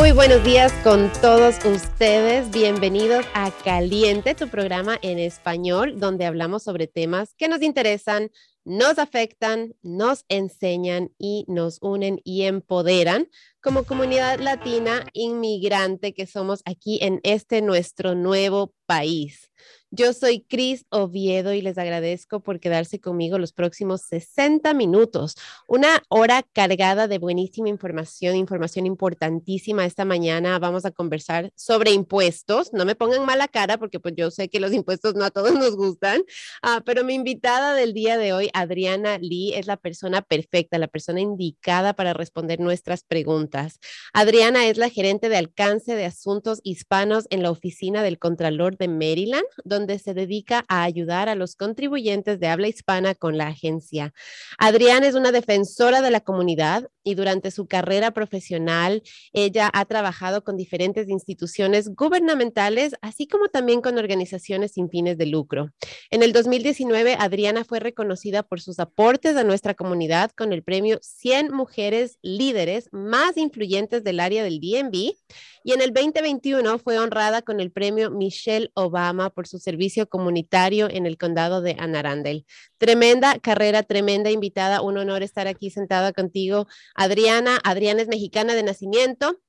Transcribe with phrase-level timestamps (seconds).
[0.00, 2.50] Muy buenos días con todos ustedes.
[2.50, 8.30] Bienvenidos a Caliente, tu programa en español, donde hablamos sobre temas que nos interesan,
[8.64, 13.28] nos afectan, nos enseñan y nos unen y empoderan
[13.62, 19.50] como comunidad latina inmigrante que somos aquí en este nuestro nuevo país.
[19.92, 25.34] Yo soy Cris Oviedo y les agradezco por quedarse conmigo los próximos 60 minutos.
[25.66, 29.84] Una hora cargada de buenísima información, información importantísima.
[29.84, 32.72] Esta mañana vamos a conversar sobre impuestos.
[32.72, 35.54] No me pongan mala cara porque pues yo sé que los impuestos no a todos
[35.54, 36.22] nos gustan,
[36.62, 40.88] ah, pero mi invitada del día de hoy, Adriana Lee, es la persona perfecta, la
[40.88, 43.78] persona indicada para responder nuestras preguntas.
[44.12, 48.88] Adriana es la gerente de alcance de asuntos hispanos en la oficina del Contralor de
[48.88, 54.12] Maryland, donde se dedica a ayudar a los contribuyentes de habla hispana con la agencia.
[54.58, 60.44] Adriana es una defensora de la comunidad y durante su carrera profesional ella ha trabajado
[60.44, 65.70] con diferentes instituciones gubernamentales, así como también con organizaciones sin fines de lucro.
[66.10, 70.98] En el 2019, Adriana fue reconocida por sus aportes a nuestra comunidad con el premio
[71.02, 75.14] 100 Mujeres Líderes más influyentes del área del DMV
[75.62, 80.88] y en el 2021 fue honrada con el premio Michelle Obama por su servicio comunitario
[80.90, 82.46] en el condado de Anne Arundel.
[82.78, 86.66] Tremenda carrera, tremenda invitada, un honor estar aquí sentada contigo.
[86.94, 89.40] Adriana, Adriana es mexicana de nacimiento,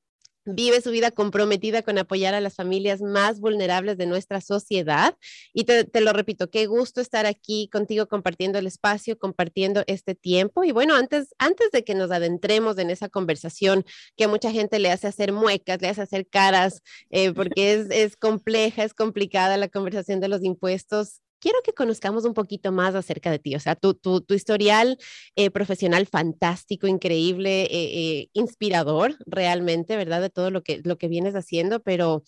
[0.46, 5.16] vive su vida comprometida con apoyar a las familias más vulnerables de nuestra sociedad.
[5.54, 10.64] Y te, lo repito, qué gusto estar aquí contigo compartiendo el espacio, compartiendo este tiempo.
[10.64, 13.86] Y bueno, antes, antes de que nos adentremos en esa conversación
[14.18, 17.88] que a mucha gente le hace hacer muecas, le hace hacer caras, eh, porque es,
[17.92, 22.96] es compleja, es complicada la conversación de los impuestos, quiero que conozcamos un poquito más
[22.96, 24.98] acerca de ti, o sea, tu, tu, tu historial
[25.36, 30.22] eh, profesional fantástico, increíble, eh, eh, inspirador realmente, ¿verdad?
[30.22, 32.24] De todo lo que, lo que vienes haciendo, pero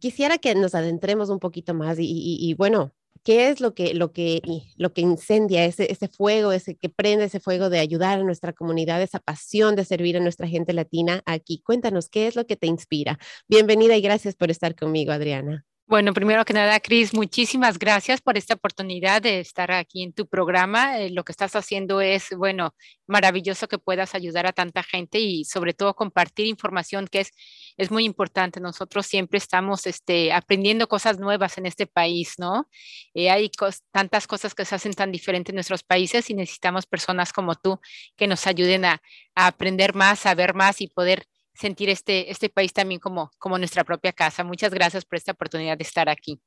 [0.00, 2.04] quisiera que nos adentremos un poquito más y,
[2.40, 2.92] y, bueno,
[3.24, 4.42] ¿qué es lo que, lo que,
[4.76, 8.52] lo que incendia ese, ese fuego, ese que prende ese fuego de ayudar a nuestra
[8.52, 11.62] comunidad, esa pasión de servir a nuestra gente latina aquí?
[11.64, 13.18] Cuéntanos, ¿qué es lo que te inspira?
[13.48, 15.67] Bienvenida y gracias por estar conmigo, Adriana.
[15.88, 20.26] Bueno, primero que nada, Cris, muchísimas gracias por esta oportunidad de estar aquí en tu
[20.26, 20.98] programa.
[20.98, 22.74] Eh, lo que estás haciendo es, bueno,
[23.06, 27.30] maravilloso que puedas ayudar a tanta gente y sobre todo compartir información que es,
[27.78, 28.60] es muy importante.
[28.60, 32.68] Nosotros siempre estamos este, aprendiendo cosas nuevas en este país, ¿no?
[33.14, 33.50] Eh, hay
[33.90, 37.80] tantas cosas que se hacen tan diferentes en nuestros países y necesitamos personas como tú
[38.14, 39.00] que nos ayuden a,
[39.34, 41.24] a aprender más, a ver más y poder
[41.58, 44.44] sentir este, este país también como, como nuestra propia casa.
[44.44, 46.40] Muchas gracias por esta oportunidad de estar aquí.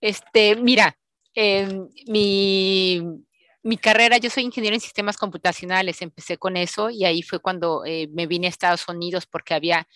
[0.00, 0.96] Este, mira,
[1.34, 3.00] em, mi,
[3.62, 7.84] mi, carrera, yo soy ingeniero en sistemas computacionales, empecé con eso y ahí fue cuando
[7.86, 9.86] eh, me vine a Estados Unidos porque había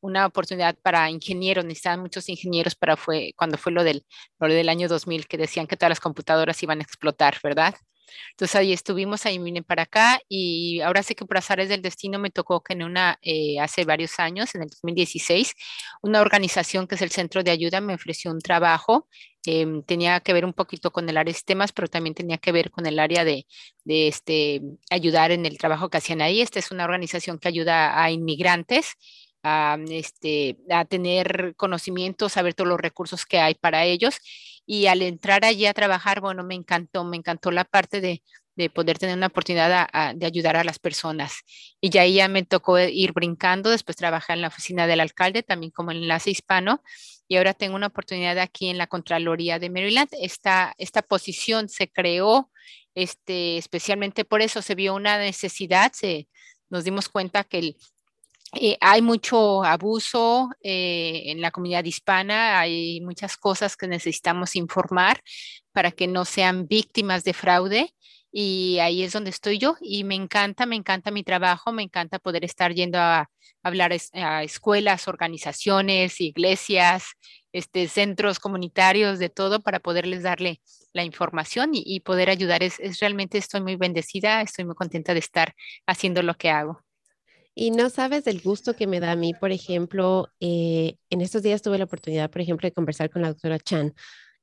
[0.00, 4.04] una oportunidad para ingenieros, necesitaban muchos ingenieros para fue, cuando fue lo del,
[4.38, 7.74] lo del año 2000 que decían que todas las computadoras iban a explotar, ¿verdad?
[8.30, 12.18] Entonces ahí estuvimos, ahí vine para acá y ahora sé que por azares del destino
[12.18, 15.54] me tocó que en una, eh, hace varios años, en el 2016,
[16.02, 19.08] una organización que es el Centro de Ayuda me ofreció un trabajo.
[19.44, 22.52] Em, tenía que ver un poquito con el área de sistemas, pero también tenía que
[22.52, 23.46] ver con el área de,
[23.84, 26.40] de este, ayudar en el trabajo que hacían ahí.
[26.40, 28.94] Esta es una organización que ayuda a inmigrantes
[29.42, 34.20] a, este, a tener conocimiento, saber todos los recursos que hay para ellos
[34.66, 38.22] y al entrar allí a trabajar, bueno, me encantó, me encantó la parte de,
[38.54, 41.34] de poder tener una oportunidad de ayudar a las personas.
[41.80, 45.42] Y ya ahí ya me tocó ir brincando, después trabajé en la oficina del alcalde,
[45.42, 46.82] también como enlace hispano,
[47.28, 50.10] y ahora tengo una oportunidad aquí en la Contraloría de Maryland.
[50.20, 52.50] Esta, esta posición se creó
[52.94, 56.28] este, especialmente por eso, se vio una necesidad, se,
[56.68, 57.76] nos dimos cuenta que el,
[58.54, 65.22] eh, hay mucho abuso eh, en la comunidad hispana, hay muchas cosas que necesitamos informar
[65.72, 67.94] para que no sean víctimas de fraude
[68.30, 72.18] y ahí es donde estoy yo y me encanta, me encanta mi trabajo, me encanta
[72.18, 73.30] poder estar yendo a,
[73.62, 77.04] hablar a escuelas, organizaciones, iglesias,
[77.52, 80.60] este, centros comunitarios, de todo para poderles darle
[80.92, 82.62] la información y, poder ayudar.
[82.62, 85.54] es realmente estoy muy bendecida, estoy muy contenta de estar
[85.86, 86.82] haciendo lo que hago.
[87.54, 91.42] Y no sabes del gusto que me da a mí, por ejemplo, eh, en estos
[91.42, 93.94] días tuve la oportunidad, por ejemplo, de conversar con la doctora Chan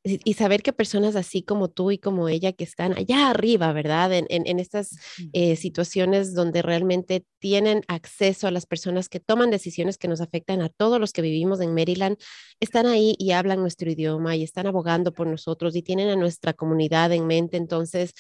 [0.04, 4.14] y saber que personas así como tú y como ella que están allá arriba, ¿verdad?
[4.14, 4.98] En, en, estas
[5.34, 10.62] eh, situaciones donde realmente tienen acceso a las personas que toman decisiones que nos afectan
[10.62, 12.18] a todos los que vivimos en Maryland,
[12.62, 16.54] están ahí y hablan nuestro idioma y están abogando por nosotros y tienen a nuestra
[16.54, 17.58] comunidad en mente.
[17.58, 18.14] Entonces,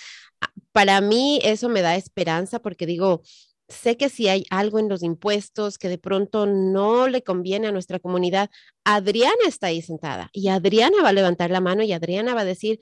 [0.73, 3.21] para mí eso me da esperanza porque digo,
[3.69, 7.71] sé que si hay algo en los impuestos que de pronto no le conviene a
[7.71, 8.49] nuestra comunidad,
[8.83, 12.45] Adriana está ahí sentada y Adriana va a levantar la mano y Adriana va a
[12.45, 12.79] decir,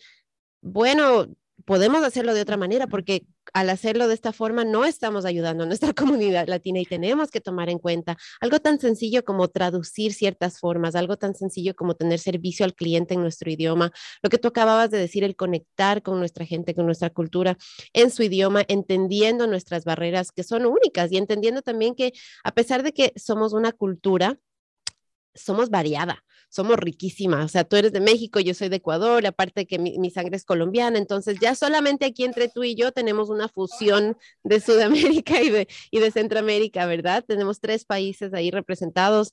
[0.61, 1.27] bueno,
[1.65, 5.67] podemos hacerlo de otra manera porque al hacerlo de esta forma no estamos ayudando a
[5.67, 10.59] nuestra comunidad latina y tenemos que tomar en cuenta algo tan sencillo como traducir ciertas
[10.59, 13.91] formas, algo tan sencillo como tener servicio al cliente en nuestro idioma,
[14.21, 17.57] lo que tú acababas de decir, el conectar con nuestra gente, con nuestra cultura
[17.93, 22.13] en su idioma, entendiendo nuestras barreras que son únicas y entendiendo también que
[22.43, 24.39] a pesar de que somos una cultura,
[25.33, 27.45] somos variada somos riquísimas.
[27.45, 30.45] O sea, tú eres de México, yo soy de Ecuador, aparte que mi, sangre es
[30.45, 35.41] colombiana, entonces ya solamente aquí entre tú y yo tenemos una fusión de Sudamérica
[35.91, 37.23] y de, Centroamérica, ¿verdad?
[37.27, 39.31] Tenemos tres países ahí representados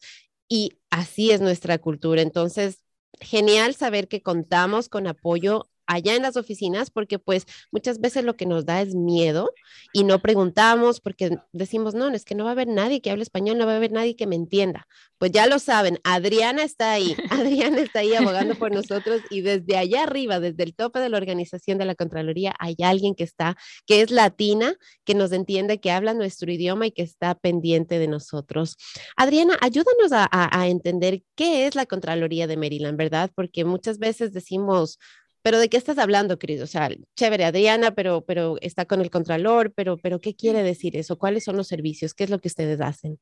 [0.48, 2.20] y así es nuestra cultura.
[2.22, 2.80] Entonces,
[3.20, 8.36] genial saber que contamos con apoyo allá en las oficinas porque pues muchas veces lo
[8.36, 9.52] que nos da es miedo
[9.92, 13.22] y no preguntamos porque decimos, no, es que no va a haber nadie que hable
[13.22, 14.86] español, no va a haber nadie que me entienda.
[15.18, 19.76] Pues ya lo saben, Adriana está ahí, Adriana está ahí abogando por nosotros y desde
[19.76, 23.56] allá arriba, desde el tope de la organización de la Contraloría, hay alguien que está,
[23.86, 28.08] que es latina, que nos entiende, que habla nuestro idioma y que está pendiente de
[28.08, 28.76] nosotros.
[29.16, 33.30] Adriana, ayúdanos a, a entender qué es la Contraloría de Maryland, ¿verdad?
[33.34, 34.98] Porque muchas veces decimos,
[35.44, 36.62] pero ¿de qué estás hablando, Cris?
[36.62, 40.96] O sea, chévere, Adriana, pero, pero está con el Contralor, pero, pero ¿qué quiere decir
[40.96, 41.18] eso?
[41.18, 42.14] ¿Cuáles son los servicios?
[42.14, 43.20] ¿Qué es lo que ustedes hacen?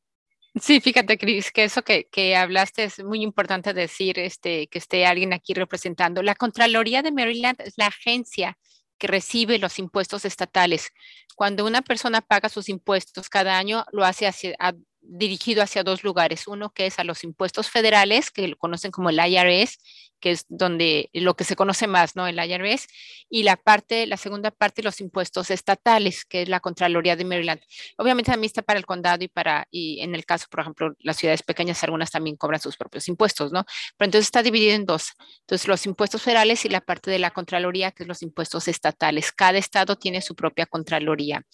[0.55, 5.05] Sí, fíjate, Cris, que eso que, que, hablaste es muy importante decir, este, que esté
[5.05, 6.23] alguien aquí representando.
[6.23, 8.57] La Contraloría de Maryland es la agencia
[8.99, 10.91] que recibe los impuestos estatales.
[11.35, 14.55] Cuando una persona paga sus impuestos cada año, lo hace hacia,
[15.03, 16.47] dirigido hacia dos lugares.
[16.47, 19.79] Uno que es a los impuestos federales, que lo conocen como el IRS,
[20.23, 22.27] que es donde lo que se conoce más, ¿no?
[22.27, 22.87] El IRS,
[23.29, 27.61] y la parte, la segunda parte, los impuestos estatales, que es la Contraloría de Maryland.
[27.99, 31.17] Obviamente también está para el condado y para, y en el caso, por ejemplo, las
[31.17, 33.65] ciudades pequeñas, algunas también cobran sus propios impuestos, ¿no?
[33.97, 35.11] Pero entonces está dividido en dos.
[35.41, 39.33] Entonces, los impuestos federales y la parte de la Contraloría, que es los impuestos estatales.
[39.33, 41.45] Cada estado tiene su propia Contraloría.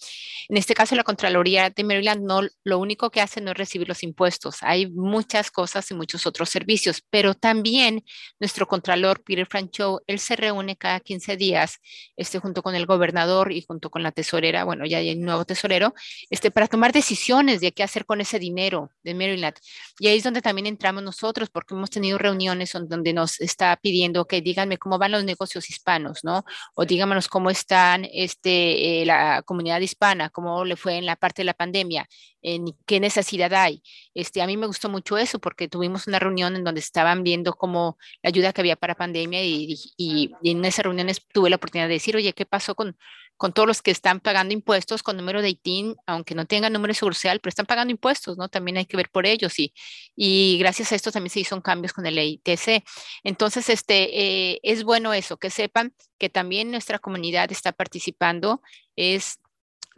[0.47, 3.87] En este caso, la Contraloría de Maryland no, lo único que hace no es recibir
[3.87, 4.57] los impuestos.
[4.61, 8.03] Hay muchas cosas y muchos otros servicios, pero también
[8.39, 11.79] nuestro contralor Peter Francho, él se reúne cada 15 días,
[12.15, 15.45] este, junto con el gobernador y junto con la tesorera, bueno, ya hay un nuevo
[15.45, 15.93] tesorero,
[16.29, 19.55] este, para tomar decisiones de qué hacer con ese dinero de Maryland.
[19.99, 24.25] Y ahí es donde también entramos nosotros, porque hemos tenido reuniones donde nos está pidiendo
[24.25, 26.43] que díganme cómo van los negocios hispanos, ¿no?
[26.75, 31.41] O díganos cómo están este, eh, la comunidad hispana, cómo le fue en la parte
[31.41, 32.07] de la pandemia,
[32.41, 33.81] en qué necesidad hay.
[34.13, 37.53] Este, a mí me gustó mucho eso porque tuvimos una reunión en donde estaban viendo
[37.53, 41.87] cómo la ayuda que había para pandemia y, y, en esas reuniones tuve la oportunidad
[41.87, 42.97] de decir, oye, ¿qué pasó con,
[43.39, 46.91] con todos los que están pagando impuestos con número de ITIN, aunque no tengan número
[46.91, 48.49] de social, pero están pagando impuestos, ¿no?
[48.49, 49.73] También hay que ver por ellos y,
[50.13, 52.83] y gracias a esto también se hizo cambios con el ITC.
[53.23, 58.61] Entonces, este, eh, es bueno eso, que sepan que también nuestra comunidad está participando.
[58.97, 59.39] Es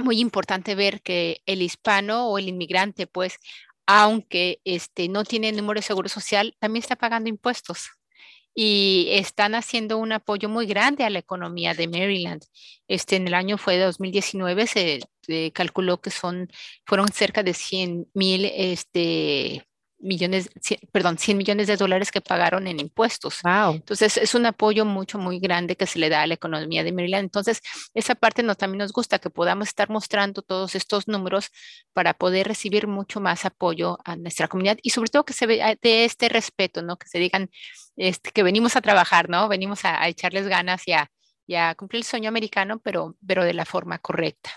[0.04, 3.38] muy importante ver que el hispano o el inmigrante, pues,
[3.86, 7.90] aunque este, no tiene número de seguro social, también está pagando impuestos
[8.54, 12.44] y están haciendo un apoyo muy grande a la economía de Maryland.
[12.88, 16.50] Este, en el año fue 2019, se, se calculó que son,
[16.86, 19.66] fueron cerca de 100 mil este,
[20.02, 20.50] millones,
[20.92, 23.40] perdón, 100 millones de dólares que pagaron en impuestos.
[23.44, 23.76] Wow.
[23.76, 26.92] Entonces, es un apoyo mucho, muy grande que se le da a la economía de
[26.92, 27.24] Maryland.
[27.24, 27.62] Entonces,
[27.94, 31.50] esa parte nos, también nos gusta que podamos estar mostrando todos estos números
[31.94, 35.76] para poder recibir mucho más apoyo a nuestra comunidad y sobre todo que se vea
[35.82, 36.98] de este respeto, ¿no?
[36.98, 37.50] Que se digan
[37.96, 39.48] este, que venimos a trabajar, ¿no?
[39.48, 41.12] Venimos a, echarles ganas y a,
[41.46, 44.52] y a cumplir el sueño americano, pero, pero de la forma correcta.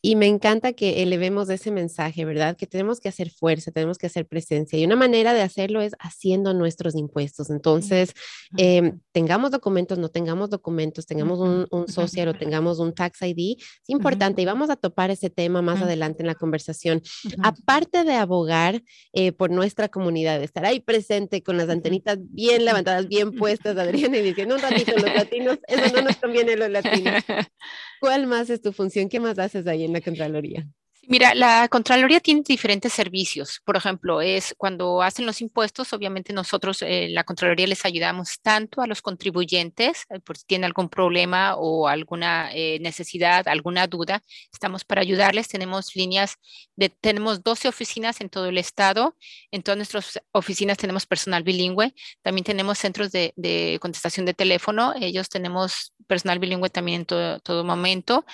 [0.00, 2.56] Y me encanta que elevemos ese mensaje, ¿verdad?
[2.56, 4.78] Que tenemos que hacer fuerza, tenemos que hacer presencia.
[4.78, 7.50] Y una manera de hacerlo es haciendo nuestros impuestos.
[7.50, 8.12] Entonces,
[8.56, 13.56] em, tengamos documentos, no tengamos documentos, tengamos un, un social o tengamos un tax ID,
[13.58, 14.42] es importante.
[14.42, 17.02] Y vamos a topar ese tema más adelante en la conversación.
[17.42, 22.64] Aparte de abogar eh, por nuestra comunidad, de estar ahí presente con las antenitas bien
[22.64, 26.70] levantadas, bien puestas, Adriana, y diciendo un ratito, los latinos, eso no nos conviene los
[26.70, 27.14] latinos.
[28.00, 29.08] ¿Cuál más es tu función?
[29.08, 30.66] ¿Qué más haces ahí en Contraloría?
[31.10, 33.62] Mira, la Contraloría tiene diferentes servicios.
[33.64, 38.82] Por ejemplo, es cuando hacen los impuestos, obviamente nosotros, eh, la Contraloría, les ayudamos tanto
[38.82, 44.22] a los contribuyentes, eh, por si tienen algún problema o alguna eh, necesidad, alguna duda,
[44.52, 45.48] estamos para ayudarles.
[45.48, 46.34] Tenemos líneas,
[46.76, 49.16] de, tenemos 12 oficinas en todo el estado.
[49.50, 51.94] En todas nuestras oficinas tenemos personal bilingüe.
[52.20, 54.92] También tenemos centros de, contestación de teléfono.
[55.00, 58.26] Ellos tenemos personal bilingüe también en todo momento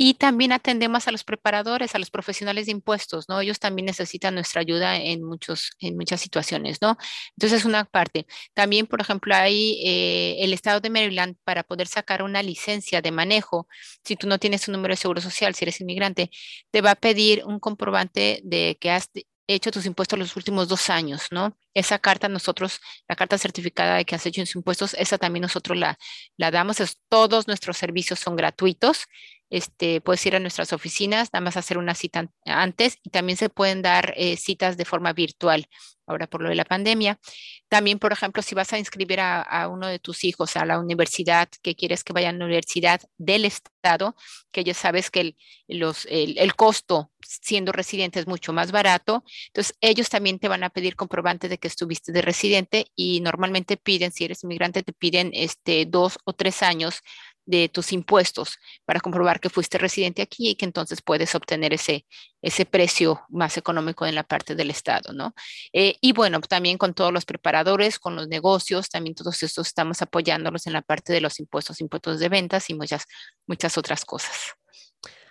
[0.00, 3.40] Y también atendemos a los preparadores, a los profesionales de impuestos, ¿no?
[3.40, 6.96] Ellos también necesitan nuestra ayuda en, muchos, en muchas situaciones, ¿no?
[7.36, 8.26] Entonces, es una parte.
[8.54, 13.10] También, por ejemplo, hay eh, el estado de Maryland para poder sacar una licencia de
[13.10, 13.66] manejo.
[14.04, 16.30] Si tú no tienes un número de seguro social, si eres inmigrante,
[16.70, 19.10] te va a pedir un comprobante de que has
[19.48, 21.56] hecho tus impuestos los últimos dos años, ¿no?
[21.74, 25.76] Esa carta nosotros, la carta certificada de que has hecho tus impuestos, esa también nosotros
[25.78, 25.98] la,
[26.36, 26.76] la damos.
[27.08, 29.06] Todos nuestros servicios son gratuitos.
[29.50, 33.48] Este, puedes ir a nuestras oficinas, nada más hacer una cita antes y también se
[33.48, 35.68] pueden dar eh, citas de forma virtual
[36.08, 37.20] ahora por lo de la pandemia.
[37.68, 41.48] También, por ejemplo, si vas a inscribir a, uno de tus hijos a la universidad,
[41.62, 44.16] que quieres que vaya a la universidad del Estado,
[44.50, 45.36] que ya sabes que el,
[45.68, 50.70] los, el, costo siendo residente es mucho más barato, entonces ellos también te van a
[50.70, 55.30] pedir comprobante de que estuviste de residente y normalmente piden, si eres inmigrante, te piden
[55.34, 57.02] este, dos o tres años
[57.48, 62.04] de tus impuestos para comprobar que fuiste residente aquí y que entonces puedes obtener ese,
[62.42, 65.32] ese precio más económico en la parte del Estado, ¿no?
[65.72, 70.02] Eh, y bueno, también con todos los preparadores, con los negocios, también todos estos estamos
[70.02, 73.06] apoyándolos en la parte de los impuestos, impuestos de ventas y muchas,
[73.46, 74.36] muchas otras cosas.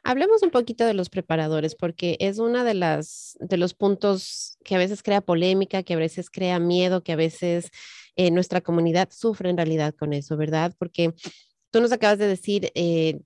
[0.03, 4.73] Hablemos un poquito de los preparadores, porque es uno de, las, de los puntos que
[4.73, 7.69] a veces crea polémica, que a veces crea miedo, que a veces
[8.15, 10.73] eh, nuestra comunidad sufre en realidad con eso, ¿verdad?
[10.79, 11.13] Porque
[11.77, 13.19] Tú nos acabas de decir, eh,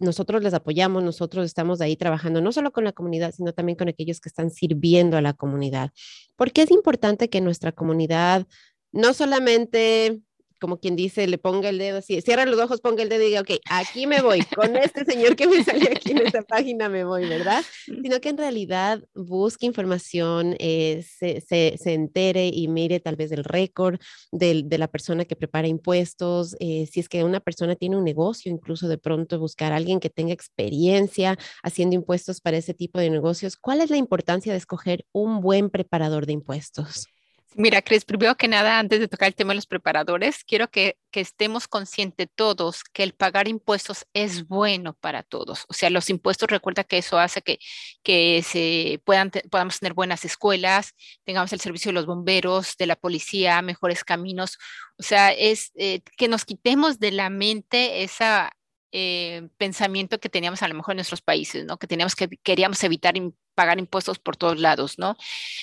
[0.00, 3.90] nosotros les apoyamos, nosotros estamos ahí trabajando no solo con la comunidad, sino también con
[3.90, 5.90] aquellos que están sirviendo a la comunidad.
[6.34, 8.46] ¿Por qué es importante que nuestra comunidad
[8.92, 10.22] no solamente
[10.58, 13.26] como quien dice, le ponga el dedo así, cierra los ojos, ponga el dedo y
[13.26, 16.88] diga, ok, aquí me voy, con este señor que me salió aquí en esta página
[16.88, 17.64] me voy, ¿verdad?
[18.02, 23.44] Sino que en realidad busque información, eh, se, se, entere y mire tal vez el
[23.44, 23.98] récord
[24.32, 28.04] de, de la persona que prepara impuestos, eh, si es que una persona tiene un
[28.04, 32.98] negocio, incluso de pronto buscar a alguien que tenga experiencia haciendo impuestos para ese tipo
[32.98, 33.56] de negocios.
[33.56, 37.06] ¿Cuál es la importancia de escoger un buen preparador de impuestos?
[37.54, 40.96] Mira, Cris, primero que nada, antes de tocar el tema de los preparadores, quiero que,
[41.12, 45.64] estemos conscientes todos que el pagar impuestos es bueno para todos.
[45.68, 47.58] O sea, los impuestos, recuerda que eso hace que,
[48.04, 52.94] que se puedan, podamos tener buenas escuelas, tengamos el servicio de los bomberos, de la
[52.94, 54.58] policía, mejores caminos.
[54.96, 58.52] O sea, es eh, que nos quitemos de la mente esa
[58.92, 61.78] eh, pensamiento que teníamos a lo mejor en nuestros países, ¿no?
[61.78, 63.14] Que teníamos que queríamos evitar
[63.58, 65.16] pagar impuestos por todos lados, ¿no?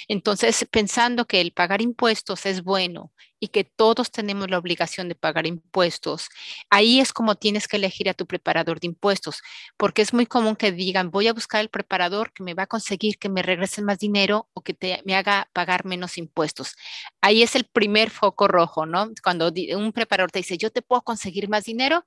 [0.10, 5.15] Entonces, pensando que el pagar impuestos es bueno y que todos tenemos la obligación de
[5.15, 6.27] pagar impuestos,
[6.70, 9.41] ahí es como tienes que elegir a tu preparador de impuestos,
[9.77, 12.67] porque es muy común que digan, voy a buscar el preparador que me va a
[12.67, 16.75] conseguir que me regrese más dinero o que me haga pagar menos impuestos.
[17.22, 19.10] Ahí es el primer foco rojo, ¿no?
[19.24, 22.05] Cuando un preparador te dice, yo te puedo conseguir más dinero,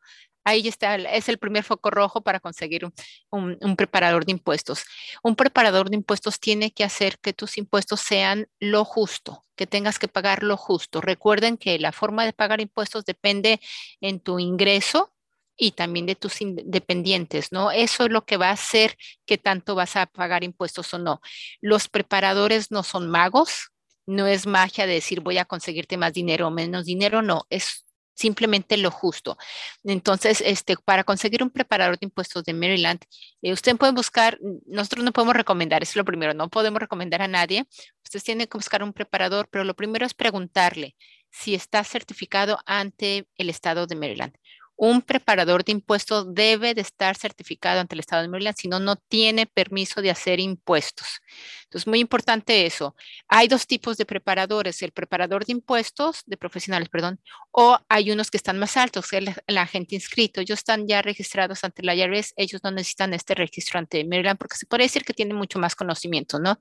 [0.49, 2.90] Ahí está, es el primer foco rojo para conseguir
[3.31, 4.83] un, preparador de impuestos.
[5.23, 9.99] Un preparador de impuestos tiene que hacer que tus impuestos sean lo justo, que tengas
[9.99, 11.02] que pagar lo justo.
[11.02, 13.61] Recuerden que la forma de pagar impuestos depende
[14.00, 15.12] en tu ingreso
[15.55, 17.71] y también de tus independientes, ¿no?
[17.71, 21.21] Eso es lo que va a hacer que tanto vas a pagar impuestos o no.
[21.61, 23.69] Los preparadores no son magos,
[24.07, 27.85] no es magia de decir voy a conseguirte más dinero o menos dinero, no, es
[28.19, 29.39] simplemente lo justo.
[29.85, 33.01] Entonces, este, para conseguir un preparador de impuestos de Maryland,
[33.43, 37.29] eh, usted puede buscar, nosotros no podemos recomendar, es lo primero, no podemos recomendar a
[37.29, 37.67] nadie.
[38.05, 40.97] Ustedes tienen que buscar un preparador, pero lo primero es preguntarle
[41.31, 44.35] si está certificado ante el estado de Maryland
[44.79, 48.79] un preparador de impuestos debe de estar certificado ante el Estado de Maryland, si no,
[48.79, 51.21] no tiene permiso de hacer impuestos.
[51.69, 52.97] Entonces, muy importante eso.
[53.29, 57.21] Hay dos tipos de preparadores, el preparador de impuestos, de profesionales, perdón,
[57.51, 60.41] o hay unos que están más altos, el, el agente inscrito.
[60.41, 64.57] Ellos están ya registrados ante la IRS, ellos no necesitan este registro ante Maryland porque
[64.57, 66.59] se puede decir que tienen mucho más conocimiento, ¿no?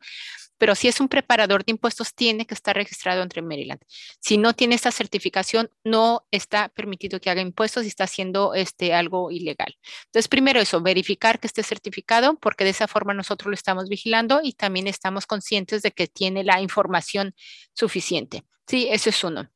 [0.58, 3.80] pero si es un preparador de impuestos, tiene que estar registrado entre Maryland.
[4.20, 8.94] Si no tiene esta certificación, no está permitido que haga impuestos y está haciendo este,
[8.94, 9.78] algo ilegal.
[10.06, 14.42] Entonces, primero eso, verificar que esté certificado, porque de esa forma nosotros lo estamos vigilando
[14.44, 17.34] y también estamos conscientes de que tiene la información
[17.74, 18.44] suficiente.
[18.68, 19.50] Sí, eso es uno.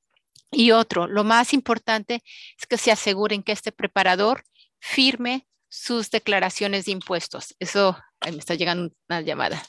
[0.51, 2.23] Y otro, lo más importante
[2.59, 4.43] es que se aseguren que este preparador
[4.79, 7.55] firme sus declaraciones de impuestos.
[7.59, 9.63] Eso, me está llegando una llamada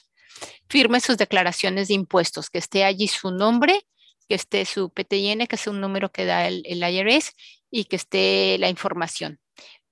[0.67, 3.85] firme sus declaraciones de impuestos, que esté allí su nombre,
[4.27, 7.33] que esté su PTIN, que es un número que da el IRS,
[7.69, 9.39] y que esté la información.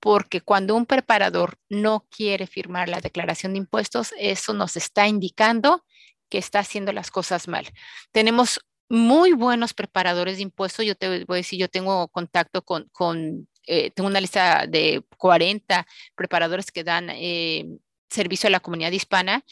[0.02, 5.84] Porque cuando un preparador no quiere firmar la declaración de impuestos, eso nos está indicando
[6.28, 7.68] que está haciendo las cosas mal.
[8.10, 10.84] Tenemos muy buenos preparadores de impuestos.
[10.84, 15.86] Yo te voy a decir, yo tengo contacto con, eh, tengo una lista de 40
[16.16, 17.64] preparadores que dan eh,
[18.12, 19.44] servicio a la comunidad hispana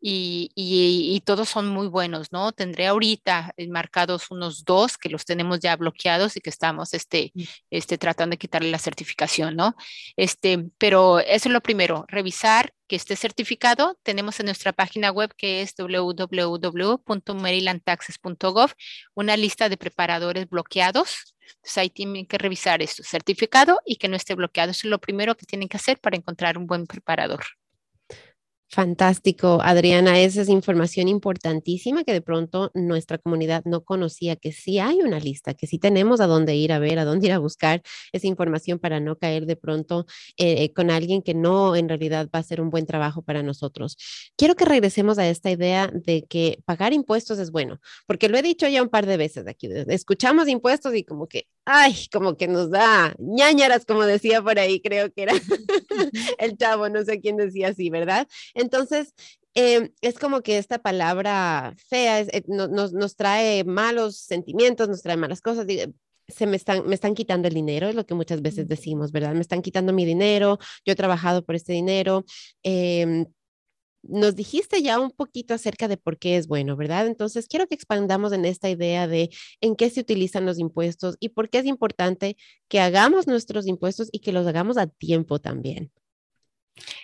[0.00, 2.52] y, todos son muy buenos, ¿no?
[2.52, 7.42] Tendré ahorita marcados unos dos que los tenemos ya bloqueados y que estamos este, mm.
[7.70, 9.74] este, tratando de quitarle la certificación, ¿no?
[10.16, 13.98] Este, pero eso es lo primero, revisar que esté certificado.
[14.02, 18.70] Tenemos en nuestra página web que es www.marylandtaxes.gov
[19.14, 21.34] una lista de preparadores bloqueados.
[21.40, 24.70] Entonces ahí tienen que revisar esto, certificado y que no esté bloqueado.
[24.70, 27.44] Eso es lo primero que tienen que hacer para encontrar un buen preparador.
[28.70, 30.20] Fantástico, Adriana.
[30.20, 35.18] Esa es información importantísima que de pronto nuestra comunidad no conocía, que sí hay una
[35.18, 37.80] lista, que sí tenemos a dónde ir a ver, a dónde ir a buscar
[38.12, 40.04] esa información para no caer de pronto
[40.36, 43.96] eh, con alguien que no en realidad va a hacer un buen trabajo para nosotros.
[44.36, 48.42] Quiero que regresemos a esta idea de que pagar impuestos es bueno, porque lo he
[48.42, 49.68] dicho ya un par de veces aquí.
[49.88, 54.80] Escuchamos impuestos y como que, ay, como que nos da ñañaras, como decía por ahí,
[54.80, 55.34] creo que era
[56.38, 58.26] el chavo, no sé quién decía así, ¿verdad?
[58.54, 59.12] Entonces,
[59.54, 65.42] em, es como que esta palabra fea eh, nos, trae malos sentimientos, nos trae malas
[65.42, 65.66] cosas.
[66.28, 69.34] Se me están, me están quitando el dinero, es lo que muchas veces decimos, ¿verdad?
[69.34, 72.24] Me están quitando mi dinero, yo he trabajado por este dinero.
[72.62, 73.26] Em,
[74.02, 77.06] nos dijiste ya un poquito acerca de por qué es bueno, ¿verdad?
[77.06, 81.30] Entonces, quiero que expandamos en esta idea de en qué se utilizan los impuestos y
[81.30, 82.36] por qué es importante
[82.68, 85.92] que hagamos nuestros impuestos y que los hagamos a tiempo también.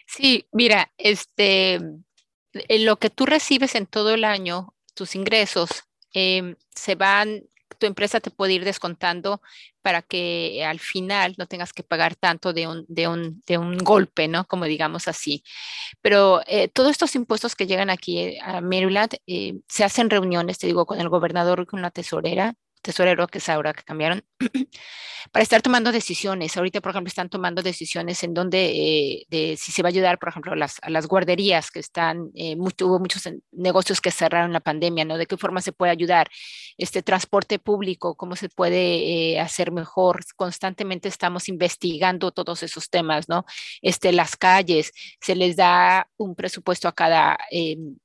[0.07, 1.81] Sí, mira, este,
[2.69, 5.71] lo que tú recibes en todo el año, tus ingresos,
[6.13, 7.43] em, se van,
[7.85, 9.43] tu empresa te puede ir descontando
[9.83, 13.76] para que al final no tengas que pagar tanto de un, de un, de un
[13.76, 14.47] golpe, ¿no?
[14.47, 15.45] Como digamos así.
[16.00, 20.67] Pero eh, todos estos impuestos que llegan aquí a Maryland eh, se hacen reuniones, te
[20.67, 24.23] digo, con el gobernador y con la tesorera tesorero, que es ahora que cambiaron,
[25.33, 26.57] para estar tomando decisiones.
[26.57, 30.19] Ahorita, por ejemplo, están tomando decisiones en donde, eh, de, si se va a ayudar,
[30.19, 33.23] por ejemplo, a las, a las guarderías que están, eh, hubo muchos
[33.53, 35.16] negocios que cerraron la pandemia, ¿no?
[35.16, 36.29] De qué forma se puede ayudar,
[36.77, 40.23] este transporte público, cómo se puede eh, hacer mejor.
[40.37, 43.47] Constantemente estamos investigando todos esos temas, ¿no?
[43.83, 47.97] Este, las calles, se les da un presupuesto a cada em,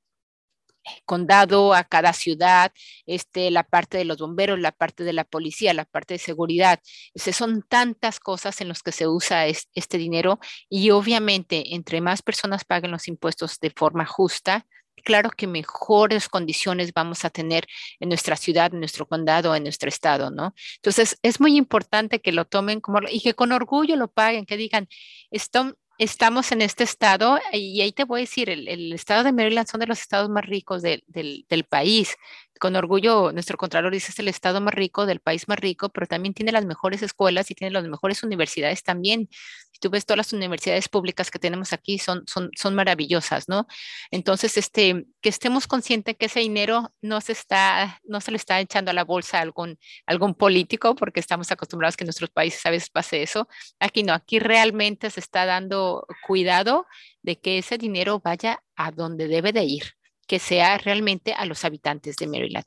[1.04, 2.72] condado, a cada ciudad,
[3.06, 6.80] este, la parte de los bomberos, la parte de la policía, la parte de seguridad.
[7.14, 12.64] son tantas cosas en las que se usa este dinero y obviamente entre más personas
[12.64, 14.66] paguen los impuestos de forma justa,
[15.02, 17.66] claro que mejores condiciones vamos a tener
[17.98, 20.54] en nuestra ciudad, en nuestro condado, en nuestro estado, ¿no?
[20.76, 24.56] Entonces, es muy importante que lo tomen como, y que con orgullo lo paguen, que
[24.56, 24.88] digan,
[25.30, 29.68] esto, estamos en este estado, y ahí te voy a decir, el, estado de Maryland
[29.68, 31.04] son de los estados más ricos del,
[31.68, 32.16] país
[32.58, 36.06] con orgullo, nuestro Contralor dice es el estado más rico del país más rico, pero
[36.06, 39.28] también tiene las mejores escuelas y tiene las mejores universidades también.
[39.80, 43.66] Tú ves todas las universidades públicas que tenemos aquí, son, son, son maravillosas, ¿no?
[44.10, 48.60] Entonces, este, que estemos conscientes que ese dinero no se, está, no se le está
[48.60, 52.64] echando a la bolsa a algún, algún político, porque estamos acostumbrados que en nuestros países
[52.66, 53.48] a veces pase eso.
[53.78, 56.86] Aquí no, aquí realmente se está dando cuidado
[57.22, 59.84] de que ese dinero vaya a donde debe de ir
[60.30, 62.64] que sea realmente a los habitantes de Maryland.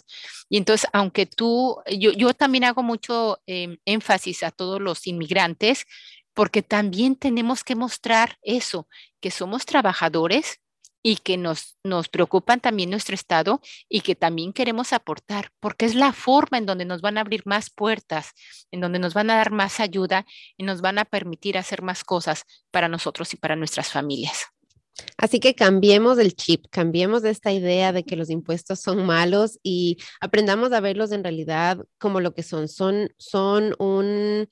[0.49, 5.85] Y entonces, aunque tú, yo, yo también hago mucho em, énfasis a todos los inmigrantes,
[6.33, 8.87] porque también tenemos que mostrar eso,
[9.21, 10.59] que somos trabajadores
[11.05, 15.95] y que nos, nos preocupan también nuestro estado y que también queremos aportar, porque es
[15.95, 18.31] la forma en donde nos van a abrir más puertas,
[18.71, 20.25] en donde nos van a dar más ayuda
[20.57, 24.47] y nos van a permitir hacer más cosas para nosotros y para nuestras familias.
[25.17, 29.97] Así que cambiemos el chip, cambiemos esta idea de que los impuestos son malos y
[30.21, 32.67] aprendamos a verlos en realidad como lo que son.
[32.67, 34.47] Son, son, un,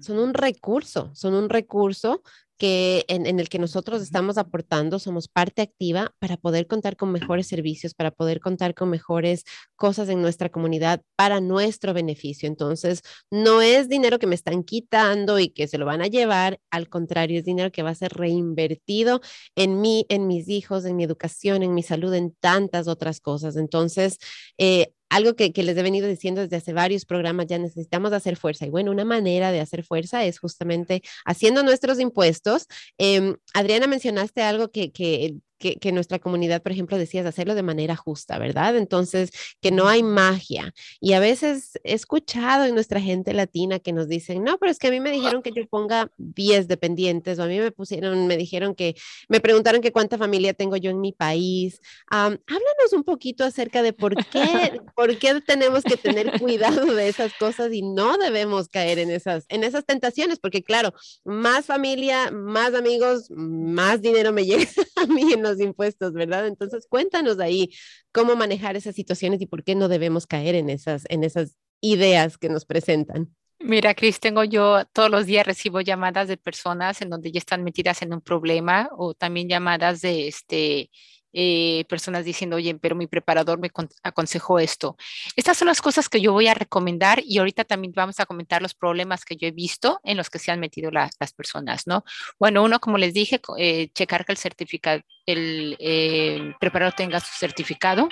[0.00, 2.22] son un recurso, son un recurso
[2.56, 7.46] que en, el que nosotros estamos aportando, somos parte activa para poder contar con mejores
[7.46, 9.44] servicios, para poder contar con mejores
[9.76, 12.48] cosas en nuestra comunidad para nuestro beneficio.
[12.48, 16.60] Entonces, no es dinero que me están quitando y que se lo van a llevar,
[16.70, 19.20] al contrario, es dinero que va a ser reinvertido
[19.56, 23.56] en mí, en mis hijos, en mi educación, en mi salud, en tantas otras cosas.
[23.56, 24.18] Entonces,
[24.58, 28.66] eh, algo que, les he venido diciendo desde hace varios programas, ya necesitamos hacer fuerza.
[28.66, 32.66] Y bueno, una manera de hacer fuerza es justamente haciendo nuestros impuestos.
[32.98, 35.36] Em, Adriana, mencionaste algo que, que,
[35.72, 38.76] que nuestra comunidad, por ejemplo, decías hacerlo de manera justa, ¿verdad?
[38.76, 40.74] Entonces, que no hay magia.
[41.00, 44.78] Y a veces he escuchado en nuestra gente latina que nos dicen, no, pero es
[44.78, 48.26] que a mí me dijeron que yo ponga 10 dependientes o a mí me pusieron,
[48.26, 48.94] me dijeron que,
[49.28, 51.80] me preguntaron que cuánta familia tengo yo en mi país.
[52.08, 57.32] háblanos un poquito acerca de por qué, por qué tenemos que tener cuidado de esas
[57.34, 60.92] cosas y no debemos caer en esas, en esas tentaciones, porque claro,
[61.24, 66.46] más familia, más amigos, más dinero me llega a mí en los impuestos, ¿verdad?
[66.46, 67.70] Entonces, cuéntanos ahí
[68.12, 72.38] cómo manejar esas situaciones y por qué no debemos caer en esas, en esas ideas
[72.38, 73.34] que nos presentan.
[73.60, 77.64] Mira, Cris, tengo yo todos los días recibo llamadas de personas en donde ya están
[77.64, 80.90] metidas en un problema o también llamadas de este
[81.34, 83.70] eh, personas diciendo, oye, pero mi preparador me
[84.02, 84.96] aconsejó esto.
[85.36, 88.62] Estas son las cosas que yo voy a recomendar y ahorita también vamos a comentar
[88.62, 92.04] los problemas que yo he visto en los que se han metido las personas, ¿no?
[92.38, 97.32] Bueno, uno, como les dije, eh, checar que el certificado, el eh, preparador tenga su
[97.36, 98.08] certificado.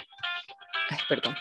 [0.90, 1.36] Ay, perdón,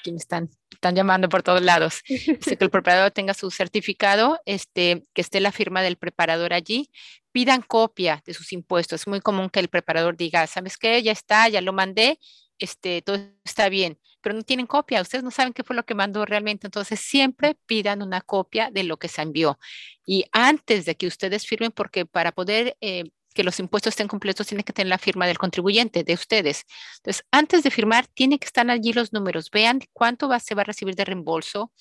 [0.00, 2.02] aquí me están, están llamando por todos lados.
[2.04, 6.90] que el preparador tenga su certificado, este, que esté la firma del preparador allí,
[7.32, 9.02] pidan copia de sus impuestos.
[9.02, 11.02] Es muy común que el preparador diga, ¿sabes qué?
[11.02, 12.18] Ya está, ya lo mandé,
[12.58, 15.94] este, todo está bien, pero no tienen copia, ustedes no saben qué fue lo que
[15.94, 19.58] mandó realmente, entonces siempre pidan una copia de lo que se envió.
[20.04, 24.46] Y antes de que ustedes firmen, porque para poder eh, que los impuestos estén completos,
[24.46, 26.64] tiene que tener la firma del contribuyente, de ustedes.
[26.96, 29.50] Entonces, antes de firmar, tiene que estar allí los números.
[29.50, 31.72] Vean cuánto va, se va a recibir de reembolso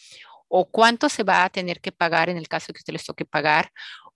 [0.48, 3.26] o cuánto se va a tener que pagar en el caso que usted les toque
[3.26, 3.72] pagar,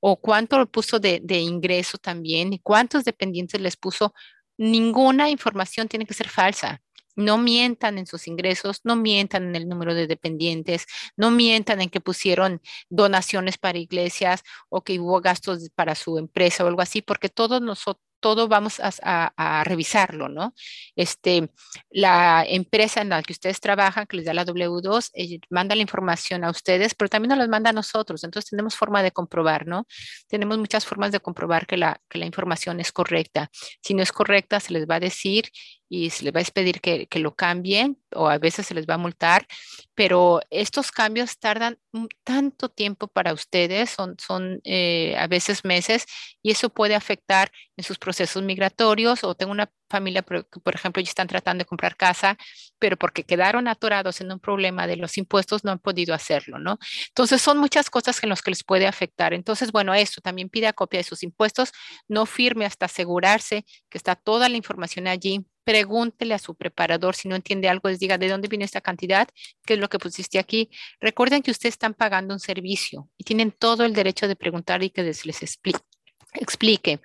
[0.05, 4.13] o cuánto puso de, de ingreso también, y cuántos dependientes les puso.
[4.57, 6.81] Ninguna información tiene que ser falsa.
[7.15, 11.89] No mientan en sus ingresos, no mientan en el número de dependientes, no mientan en
[11.89, 17.01] que pusieron donaciones para iglesias o que hubo gastos para su empresa o algo así,
[17.01, 20.53] porque todos nosotros todo vamos a, revisarlo, ¿no?
[20.95, 21.49] Este,
[21.91, 25.81] la empresa en la que ustedes trabajan, que les da la W2, eh, manda la
[25.81, 28.23] información a ustedes, pero también nos las manda a nosotros.
[28.23, 29.85] Entonces tenemos forma de comprobar, ¿no?
[30.29, 33.49] Tenemos muchas formas de comprobar que la información es correcta.
[33.81, 35.51] Si no es correcta, se les va a decir
[35.93, 38.87] y se les va a pedir que, que, lo cambien o a veces se les
[38.87, 39.45] va a multar,
[39.93, 41.77] pero estos cambios tardan
[42.23, 46.07] tanto tiempo para ustedes, son, son eh, a veces meses
[46.41, 51.09] y eso puede afectar en sus procesos migratorios o tengo una familia, por, ejemplo, ya
[51.09, 52.35] están tratando de comprar casa,
[52.79, 56.79] pero porque quedaron atorados en un problema de los impuestos no han podido hacerlo, ¿no?
[57.09, 59.33] Entonces son muchas cosas en las que les puede afectar.
[59.33, 61.71] Entonces, bueno, esto también pide copia de sus impuestos,
[62.07, 67.29] no firme hasta asegurarse que está toda la información allí pregúntele a su preparador si
[67.29, 69.29] no entiende algo, les diga de dónde viene esta cantidad,
[69.65, 70.69] qué es lo que pusiste aquí.
[70.99, 74.89] Recuerden que ustedes están pagando un servicio y tienen todo el derecho de preguntar y
[74.89, 75.92] que les explique.
[76.35, 76.99] Explique.